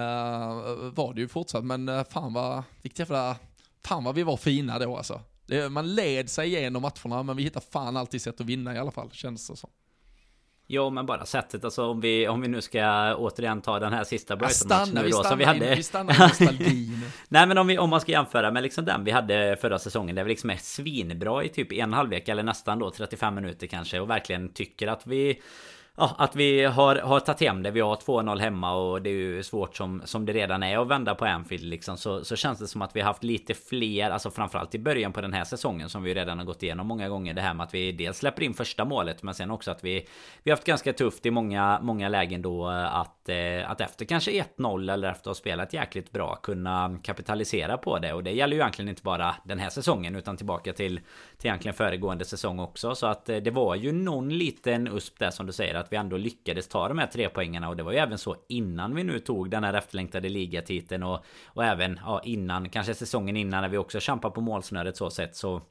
[0.93, 3.35] var det ju fortsatt men uh, fan vad, vilket jävla,
[3.85, 5.21] fan vad vi var fina då alltså.
[5.45, 8.77] Det, man led sig igenom matcherna men vi hittar fan alltid sätt att vinna i
[8.77, 9.69] alla fall känns det som.
[10.71, 14.03] Jo men bara sättet alltså om vi, om vi nu ska återigen ta den här
[14.03, 15.75] sista Brighton-matchen nu då stannar, som vi hade.
[15.75, 16.13] Vi stannar
[17.27, 20.15] Nej men om, vi, om man ska jämföra med liksom den vi hade förra säsongen
[20.15, 23.99] där vi liksom är svinbra i typ en halvlek eller nästan då 35 minuter kanske
[23.99, 25.41] och verkligen tycker att vi
[25.99, 27.71] ja, att vi har, har tagit hem det.
[27.71, 30.87] Vi har 2-0 hemma och det är ju svårt som, som det redan är att
[30.87, 31.97] vända på Anfield liksom.
[31.97, 35.13] Så, så känns det som att vi har haft lite fler, alltså framförallt i början
[35.13, 37.33] på den här säsongen som vi redan har gått igenom många gånger.
[37.33, 40.07] Det här med att vi dels släpper in första målet men sen också att vi
[40.43, 44.31] Vi har haft ganska tufft i många, många lägen då att, eh, att efter kanske
[44.31, 48.13] 1-0 eller efter att ha spelat jäkligt bra kunna kapitalisera på det.
[48.13, 50.99] Och det gäller ju egentligen inte bara den här säsongen utan tillbaka till,
[51.39, 52.95] till egentligen föregående säsong också.
[52.95, 55.97] Så att eh, det var ju någon liten USP där som du säger att vi
[55.97, 59.03] ändå lyckades ta de här tre poängarna och det var ju även så innan vi
[59.03, 63.69] nu tog den här efterlängtade ligatiteln och, och även ja, innan, kanske säsongen innan när
[63.69, 65.61] vi också kämpar på målsnöret så sätt så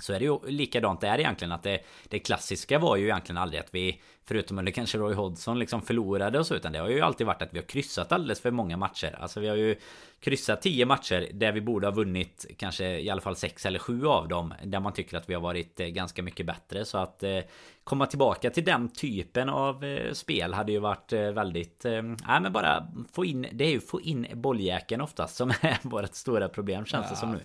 [0.00, 3.60] så är det ju likadant där egentligen att det, det klassiska var ju egentligen aldrig
[3.60, 7.00] att vi Förutom under kanske Roy Hodgson liksom förlorade och så utan det har ju
[7.00, 9.18] alltid varit att vi har kryssat alldeles för många matcher.
[9.20, 9.76] Alltså vi har ju
[10.20, 14.06] kryssat 10 matcher där vi borde ha vunnit kanske i alla fall 6 eller 7
[14.06, 16.84] av dem Där man tycker att vi har varit eh, ganska mycket bättre.
[16.84, 17.38] Så att eh,
[17.84, 22.86] Komma tillbaka till den typen av eh, spel hade ju varit väldigt Nej men bara
[23.12, 27.06] få in Det är ju få in bolljäkeln oftast som är vårt stora problem känns
[27.06, 27.10] ja.
[27.10, 27.40] det som nu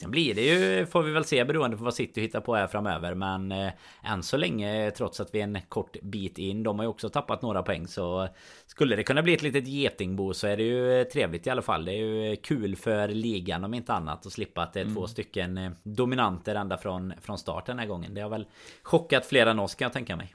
[0.00, 2.66] Sen blir det ju, får vi väl se beroende på vad City hittar på här
[2.66, 3.14] framöver.
[3.14, 3.72] Men eh,
[4.02, 7.08] än så länge, trots att vi är en kort bit in, de har ju också
[7.08, 7.88] tappat några poäng.
[7.88, 8.28] Så
[8.66, 11.84] skulle det kunna bli ett litet getingbo så är det ju trevligt i alla fall.
[11.84, 14.94] Det är ju kul för ligan om inte annat att slippa att det är mm.
[14.94, 18.14] två stycken eh, dominanter ända från, från start den här gången.
[18.14, 18.46] Det har väl
[18.82, 20.34] chockat fler än oss kan jag tänka mig.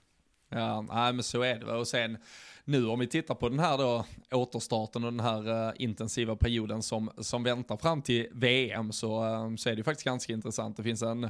[0.49, 1.65] Ja, nej men så är det.
[1.65, 2.17] Och sen
[2.65, 6.83] nu om vi tittar på den här då återstarten och den här uh, intensiva perioden
[6.83, 10.77] som, som väntar fram till VM så, uh, så är det faktiskt ganska intressant.
[10.77, 11.29] Det finns en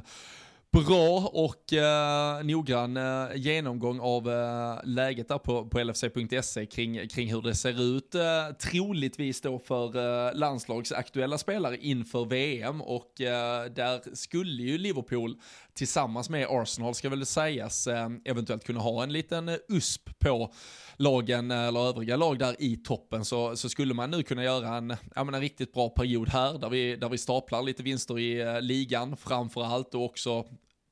[0.84, 7.32] bra och eh, noggrann eh, genomgång av eh, läget där på, på LFC.se kring, kring
[7.32, 8.14] hur det ser ut.
[8.14, 8.22] Eh,
[8.70, 15.40] troligtvis då för eh, landslagsaktuella spelare inför VM och eh, där skulle ju Liverpool
[15.74, 20.52] tillsammans med Arsenal ska väl sägas eh, eventuellt kunna ha en liten USP på
[20.96, 24.76] lagen eh, eller övriga lag där i toppen så, så skulle man nu kunna göra
[24.76, 28.18] en, ja, men en riktigt bra period här där vi, där vi staplar lite vinster
[28.18, 30.44] i eh, ligan framför allt och också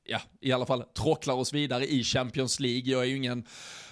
[0.05, 2.91] ja, i alla fall tråcklar oss vidare i Champions League.
[2.91, 3.45] Jag är ju ingen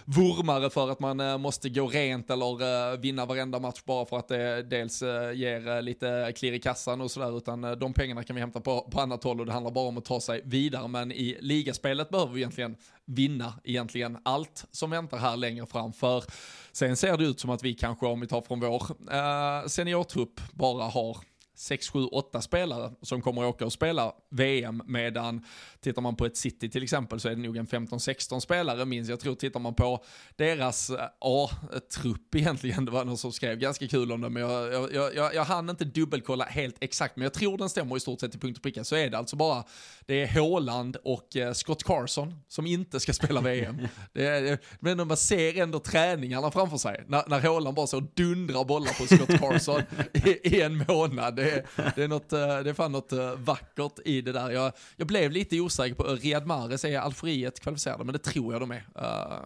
[0.06, 4.18] vurmare för att man eh, måste gå rent eller eh, vinna varenda match bara för
[4.18, 8.36] att det dels eh, ger lite klirr i kassan och sådär, utan de pengarna kan
[8.36, 10.88] vi hämta på, på annat håll och det handlar bara om att ta sig vidare.
[10.88, 12.76] Men i ligaspelet behöver vi egentligen
[13.06, 15.94] vinna egentligen allt som väntar här längre fram.
[15.94, 16.24] För
[16.72, 20.42] sen ser det ut som att vi kanske, om vi tar från vår eh, seniortrupp,
[20.54, 21.18] bara har
[21.56, 25.46] 6, 7, 8 spelare som kommer att åka och spela VM medan
[25.82, 29.10] tittar man på ett City till exempel så är det nog en 15-16 spelare minst.
[29.10, 30.04] Jag tror tittar man på
[30.36, 34.94] deras eh, A-trupp egentligen, det var någon som skrev ganska kul om det men jag,
[34.94, 38.20] jag, jag, jag hann inte dubbelkolla helt exakt men jag tror den stämmer i stort
[38.20, 39.64] sett till punkt och pricka så är det alltså bara
[40.06, 43.88] det är Håland och eh, Scott Carson som inte ska spela VM.
[44.14, 48.64] det är, men man ser ändå träningarna framför sig när, när Håland bara så dundrar
[48.64, 49.82] bollar på Scott Carson
[50.14, 53.36] i, i en månad det, är, det, är något, eh, det är fan något eh,
[53.36, 54.52] vackert i det där.
[54.52, 58.04] Jag, jag blev lite osäker på, eh, Riyad Mahrez, är Algeriet kvalificerade?
[58.04, 58.88] Men det tror jag de är.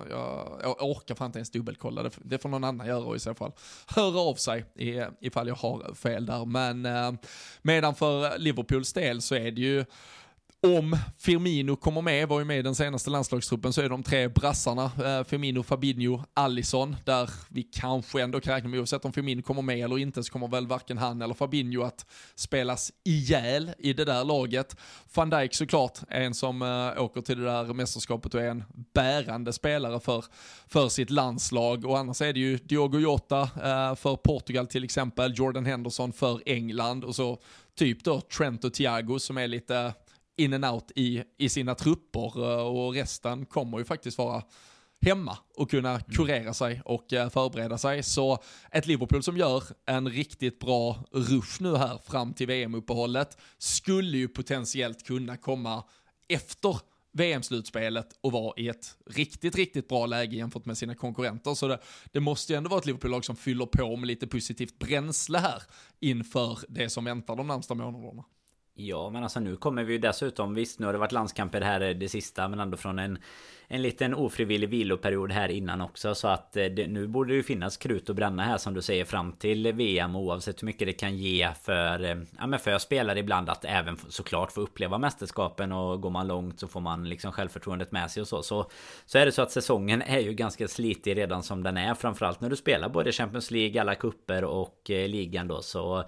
[0.09, 3.33] Jag, jag orkar fan inte ens dubbelkolla, det, det får någon annan göra i så
[3.33, 3.51] fall.
[3.87, 4.65] Hör av sig
[5.19, 6.45] ifall jag har fel där.
[6.45, 6.87] Men
[7.61, 9.85] medan för Liverpools del så är det ju
[10.67, 14.27] om Firmino kommer med, var ju med i den senaste landslagstruppen, så är de tre
[14.27, 19.41] brassarna, eh, Firmino, Fabinho, Allison, där vi kanske ändå kan räkna med, oavsett om Firmino
[19.41, 22.05] kommer med eller inte, så kommer väl varken han eller Fabinho att
[22.35, 24.75] spelas ihjäl i det där laget.
[25.13, 28.63] Van Dijk såklart är en som eh, åker till det där mästerskapet och är en
[28.93, 30.25] bärande spelare för,
[30.67, 31.85] för sitt landslag.
[31.85, 36.41] Och annars är det ju Diogo Jota eh, för Portugal till exempel, Jordan Henderson för
[36.45, 37.39] England och så
[37.75, 39.93] typ då Trent och Thiago som är lite
[40.37, 44.43] in and out i, i sina trupper eh, och resten kommer ju faktiskt vara
[45.01, 46.01] hemma och kunna mm.
[46.01, 48.03] kurera sig och eh, förbereda sig.
[48.03, 54.17] Så ett Liverpool som gör en riktigt bra rush nu här fram till VM-uppehållet skulle
[54.17, 55.83] ju potentiellt kunna komma
[56.27, 56.79] efter
[57.11, 61.53] VM-slutspelet och vara i ett riktigt, riktigt bra läge jämfört med sina konkurrenter.
[61.53, 61.79] Så det,
[62.11, 65.63] det måste ju ändå vara ett Liverpool-lag som fyller på med lite positivt bränsle här
[65.99, 68.23] inför det som väntar de närmsta månaderna.
[68.79, 71.81] Ja men alltså nu kommer vi ju dessutom Visst nu har det varit landskamper här
[71.81, 73.17] eh, det sista Men ändå från en
[73.67, 77.43] En liten ofrivillig viloperiod här innan också Så att eh, det, nu borde det ju
[77.43, 80.93] finnas krut att bränna här som du säger fram till VM Oavsett hur mycket det
[80.93, 85.71] kan ge för eh, Ja men för spelare ibland att även såklart få uppleva mästerskapen
[85.71, 88.43] Och går man långt så får man liksom självförtroendet med sig och så.
[88.43, 88.69] Så,
[89.05, 92.41] så är det så att säsongen är ju ganska slitig redan som den är Framförallt
[92.41, 96.05] när du spelar både Champions League, alla kupper och ligan då så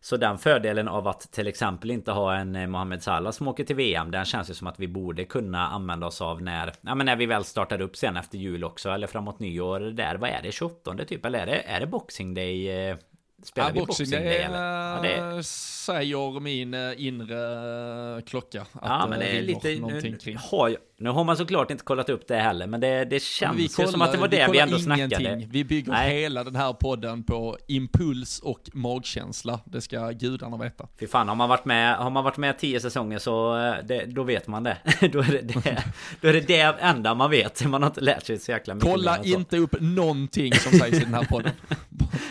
[0.00, 3.64] så den fördelen av att till exempel inte ha en eh, Mohamed Salah som åker
[3.64, 6.94] till VM Den känns ju som att vi borde kunna använda oss av när Ja
[6.94, 10.30] men när vi väl startar upp sen efter jul också Eller framåt nyår där Vad
[10.30, 10.52] är det?
[10.52, 11.24] 28 typ?
[11.24, 12.88] Eller är det, är det Boxing Day?
[12.88, 12.96] Eh,
[13.38, 15.02] Eh, Spelar ja, vi boxing, boxing day, eller?
[15.02, 18.60] Ja, det säger min eh, inre klocka.
[18.60, 19.68] Att ja, men det är lite...
[19.68, 23.58] Nu, har, nu har man såklart inte kollat upp det heller, men det, det känns
[23.80, 25.18] ju som att det var det vi, vi ändå ingenting.
[25.18, 25.46] snackade.
[25.50, 26.20] Vi bygger Nej.
[26.20, 29.60] hela den här podden på impuls och magkänsla.
[29.64, 30.88] Det ska gudarna veta.
[31.00, 34.04] Fy fan, har man varit med, har man varit med tio säsonger så eh, det,
[34.04, 34.76] då vet man det.
[35.12, 35.84] då, är det, det,
[36.20, 37.66] då är det det enda man vet.
[37.66, 38.90] Man har inte lärt sig så jäkla mycket.
[38.90, 41.52] Kolla inte upp någonting som sägs i den här podden.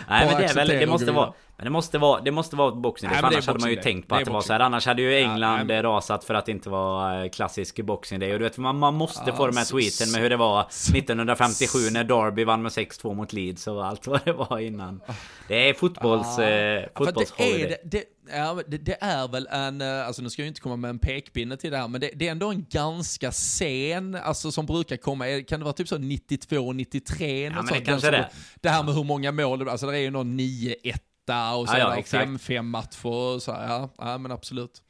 [0.10, 2.72] Nej men det är väl, det måste vara men det måste vara, det måste vara
[2.72, 3.12] boxning.
[3.12, 3.84] Nej, för annars hade man ju day.
[3.84, 4.60] tänkt på att det, var så här.
[4.60, 8.34] Annars hade ju England ja, rasat för att det inte var eh, klassisk boxing day.
[8.34, 10.62] Och du vet, man, man måste ja, få de här tweeten med hur det var
[10.62, 15.01] 1957 när Derby vann med 6-2 mot Leeds och allt vad det var innan.
[15.47, 16.39] Det är fotbolls...
[16.39, 20.30] Eh, fotbolls det, är, det, det, ja, det, det, är väl en, eh, alltså nu
[20.30, 22.49] ska jag inte komma med en pekpinne till det här, men det, det, är ändå
[22.49, 27.43] en ganska sen, alltså som brukar komma, kan det vara typ så 92, 93?
[27.43, 28.30] Ja men det kanske det.
[28.62, 30.97] Det här med hur många mål, alltså det är ju någon 9-1
[31.30, 34.82] och så ja, ja, 5-5 matcher och så här, ja, ja men absolut.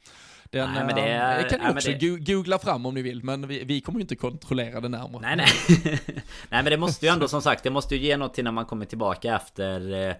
[0.50, 2.18] Den, nej, men det, är, det kan ni också det...
[2.32, 5.22] googla fram om ni vill, men vi, vi kommer ju inte kontrollera det närmare.
[5.22, 6.00] Nej, nej.
[6.48, 8.52] nej, men det måste ju ändå som sagt, det måste ju ge något till när
[8.52, 10.14] man kommer tillbaka efter eh,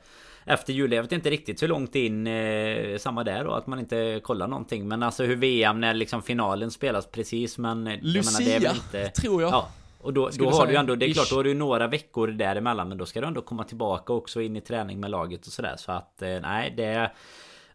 [0.44, 0.92] efter jul.
[0.92, 4.48] Jag vet inte riktigt hur långt in eh, Samma där då, att man inte kollar
[4.48, 4.88] någonting.
[4.88, 7.84] Men alltså hur VM när liksom finalen spelas precis men...
[7.84, 9.52] Lucia, menar, det är inte, tror jag.
[9.52, 9.68] Ja,
[10.00, 12.28] och då, då har du ju ändå, det är klart, då har du några veckor
[12.28, 15.52] däremellan Men då ska du ändå komma tillbaka också in i träning med laget och
[15.52, 17.10] sådär Så att eh, nej det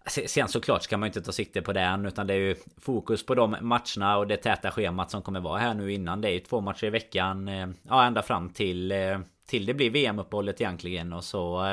[0.05, 3.25] Sen såklart ska man inte ta sikte på det än utan det är ju fokus
[3.25, 6.21] på de matcherna och det täta schemat som kommer vara här nu innan.
[6.21, 7.47] Det är ju två matcher i veckan.
[7.47, 11.65] Eh, ja ända fram till eh, Till det blir VM-uppehållet egentligen och så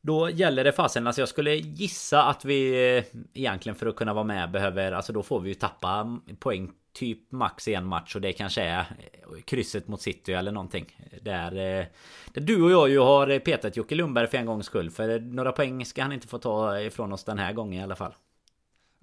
[0.00, 3.02] då gäller det fasen, alltså jag skulle gissa att vi
[3.34, 7.32] egentligen för att kunna vara med behöver, alltså då får vi ju tappa poäng typ
[7.32, 10.98] max en match och det kanske är eh, krysset mot City eller någonting.
[11.22, 11.86] Där, eh,
[12.32, 14.90] där du och jag ju har eh, petat Jocke Lundberg för en gångs skull.
[14.90, 17.96] För några poäng ska han inte få ta ifrån oss den här gången i alla
[17.96, 18.14] fall.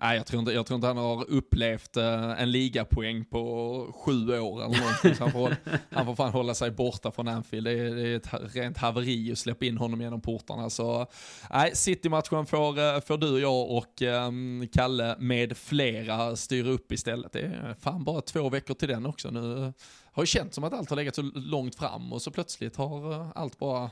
[0.02, 4.39] Nej, jag tror, inte, jag tror inte han har upplevt uh, en ligapoäng på sju
[4.39, 5.16] år eller någonting.
[5.16, 5.56] Så han, får,
[5.91, 7.68] han får fan hålla sig borta från Anfield.
[7.68, 10.70] Det är, det är ett rent haveri att släppa in honom genom portarna.
[10.70, 11.08] Så
[11.52, 17.32] nej, City-matchen får, uh, får du, jag och um, Kalle med flera styra upp istället.
[17.32, 19.32] Det är fan bara två veckor till den också.
[19.32, 19.74] Nu
[20.12, 23.14] har ju känt som att allt har legat så långt fram och så plötsligt har
[23.14, 23.89] uh, allt bara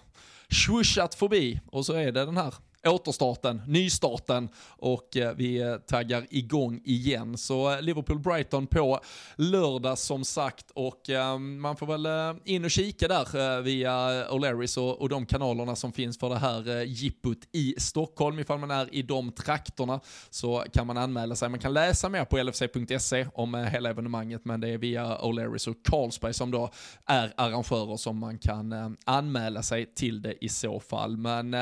[0.50, 1.60] swooshat förbi.
[1.66, 2.54] Och så är det den här
[2.88, 7.38] återstarten, nystarten och eh, vi eh, taggar igång igen.
[7.38, 9.00] Så eh, Liverpool-Brighton på
[9.36, 13.92] lördag som sagt och ehm, man får väl in och kika där via
[14.30, 18.40] O'Learys och, och de kanalerna som finns för det här jippot i Stockholm.
[18.40, 21.50] Ifall man är i de trakterna så kan man anmäla sig.
[21.50, 25.76] Man kan läsa mer på lfc.se om hela evenemanget men det är via O'Learys och
[25.84, 26.70] Carlsberg som då
[27.06, 31.18] är arrangörer som man kan anmäla sig till det i så fall.
[31.18, 31.56] Men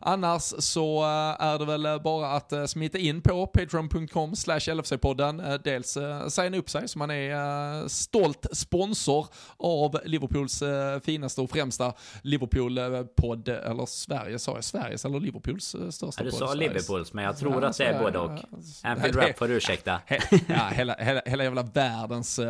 [0.00, 4.58] annars så eh, är det väl eh, bara att eh, smita in på patreon.com slash
[4.58, 5.58] LFC-podden.
[5.64, 5.98] Dels
[6.34, 9.26] signa upp sig så man är stolt sponsor
[9.56, 10.62] av Liverpools
[11.04, 11.92] finaste och främsta
[12.22, 16.32] Liverpool-podd, eller Sverige, sa jag Sveriges eller Liverpools största podd?
[16.32, 18.38] Du sa Liverpools, men jag tror ja, att det är både och.
[18.82, 20.00] Anfield Rap får ursäkta.
[20.48, 22.40] ja, hela, hela, hela jävla världens,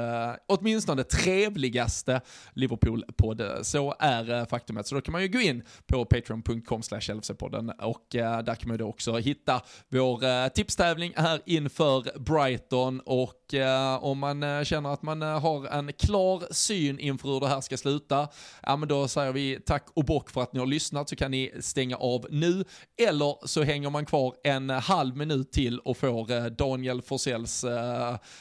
[0.47, 2.21] åtminstone trevligaste
[2.53, 3.43] Liverpool-podd.
[3.63, 4.87] Så är faktumet.
[4.87, 8.69] Så då kan man ju gå in på patreon.com slash LFC-podden och eh, där kan
[8.69, 14.63] man då också hitta vår eh, tipstävling här inför Brighton och eh, om man eh,
[14.63, 18.29] känner att man eh, har en klar syn inför hur det här ska sluta,
[18.63, 21.31] ja men då säger vi tack och bock för att ni har lyssnat så kan
[21.31, 22.65] ni stänga av nu
[23.09, 27.65] eller så hänger man kvar en halv minut till och får eh, Daniel Forsells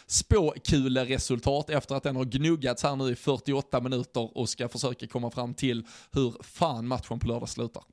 [0.08, 5.32] spåkuleresultat efter att den har gnuggats här nu i 48 minuter och ska försöka komma
[5.32, 7.84] fram till hur fan matchen på lördag slutar.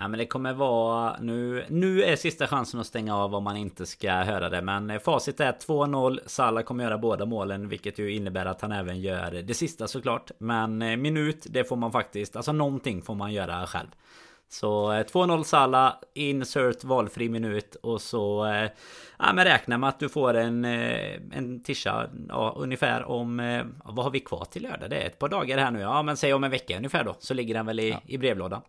[0.00, 3.56] Ja men det kommer vara nu Nu är sista chansen att stänga av om man
[3.56, 8.14] inte ska höra det Men facit är 2-0 Salah kommer göra båda målen Vilket ju
[8.14, 12.36] innebär att han även gör det sista såklart Men eh, minut det får man faktiskt
[12.36, 13.86] Alltså någonting får man göra själv
[14.48, 18.46] Så 2-0 Salla, insert valfri minut och så
[19.18, 24.10] Ja men räkna med att du får en, en tisha ja, ungefär om Vad har
[24.10, 24.90] vi kvar till lördag?
[24.90, 27.16] Det är ett par dagar här nu Ja men säg om en vecka ungefär då
[27.18, 28.00] Så ligger den väl i, ja.
[28.06, 28.62] i brevlådan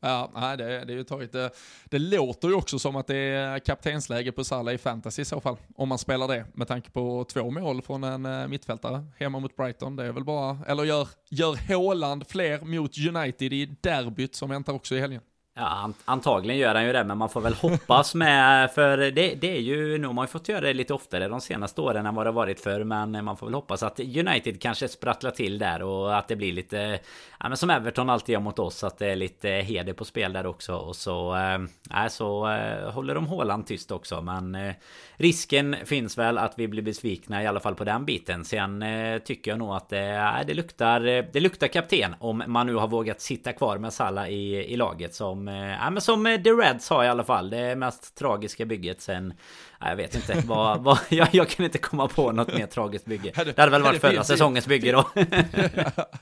[0.00, 1.50] Ja, nej, det, det är ju tagit, det,
[1.84, 5.40] det låter ju också som att det är kaptensläge på Salah i fantasy i så
[5.40, 9.40] fall, om man spelar det, med tanke på två mål från en eh, mittfältare hemma
[9.40, 9.96] mot Brighton.
[9.96, 14.72] Det är väl bara, eller gör, gör Haaland fler mot United i derbyt som väntar
[14.72, 15.22] också i helgen.
[15.58, 18.70] Ja, antagligen gör han ju det, men man får väl hoppas med.
[18.74, 21.40] För det, det är ju, nu har man ju fått göra det lite oftare de
[21.40, 24.88] senaste åren än vad det varit för Men man får väl hoppas att United kanske
[24.88, 26.98] sprattlar till där och att det blir lite...
[27.40, 30.32] Ja, men som Everton alltid gör mot oss, att det är lite heder på spel
[30.32, 30.76] där också.
[30.76, 31.36] Och så...
[31.36, 34.54] Äh, så äh, håller de Håland tyst också, men...
[34.54, 34.74] Äh,
[35.16, 38.44] risken finns väl att vi blir besvikna i alla fall på den biten.
[38.44, 41.00] Sen äh, tycker jag nog att det, det luktar...
[41.32, 45.14] Det luktar kapten om man nu har vågat sitta kvar med Salla i, i laget
[45.14, 45.46] som
[45.80, 47.50] ja, men som The Reds har i alla fall.
[47.50, 49.34] Det mest tragiska bygget sen...
[49.80, 50.84] Jag vet inte vad...
[50.84, 53.32] vad jag, jag kan inte komma på något mer tragiskt bygge.
[53.44, 55.04] Det hade väl varit förra säsongens bygge då.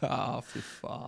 [0.01, 1.04] ja, fy fan.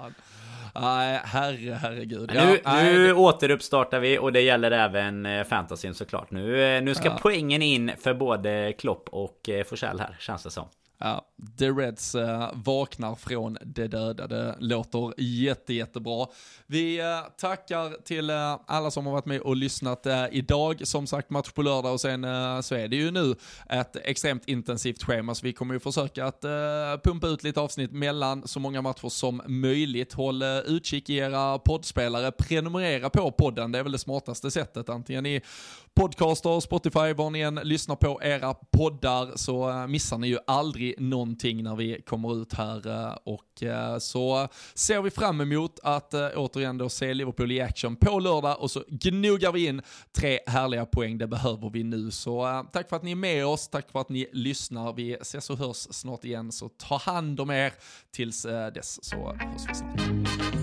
[0.75, 2.31] Nej, herre, herregud.
[2.35, 6.31] Ja, nu, nu återuppstartar vi och det gäller även eh, fantasyn såklart.
[6.31, 7.19] Nu, nu ska ja.
[7.23, 10.69] poängen in för både Klopp och Forsell här, känns det som.
[10.99, 11.27] Ja,
[11.59, 14.27] The Reds äh, vaknar från det döda.
[14.27, 16.27] Det låter jätte, jättebra.
[16.67, 17.05] Vi äh,
[17.41, 20.87] tackar till äh, alla som har varit med och lyssnat idag.
[20.87, 22.23] Som sagt, match på lördag och sen
[22.63, 23.35] så är det ju nu
[23.71, 25.35] ett extremt intensivt schema.
[25.35, 26.43] Så vi kommer ju försöka att
[27.03, 30.13] pumpa ut lite avsnitt mellan så många matcher som möjligt.
[30.13, 32.33] Håll utkik i era poddspelare.
[32.33, 34.89] Prenumerera på podden, det är väl det smartaste sättet.
[34.89, 35.41] Antingen i
[35.95, 41.63] podcaster, Spotify, var ni än lyssnar på era poddar så missar ni ju aldrig någonting
[41.63, 46.29] när vi kommer ut här eh, och eh, så ser vi fram emot att eh,
[46.37, 49.83] återigen då se Liverpool i action på lördag och så gnuggar vi in
[50.19, 52.11] tre härliga poäng, det behöver vi nu.
[52.11, 54.93] Så tack för att ni är med oss, tack för att ni lyssnar.
[54.93, 57.73] Vi ses och hörs snart igen, så ta hand om er
[58.11, 58.43] tills
[58.75, 60.56] dess så hörs vi snart.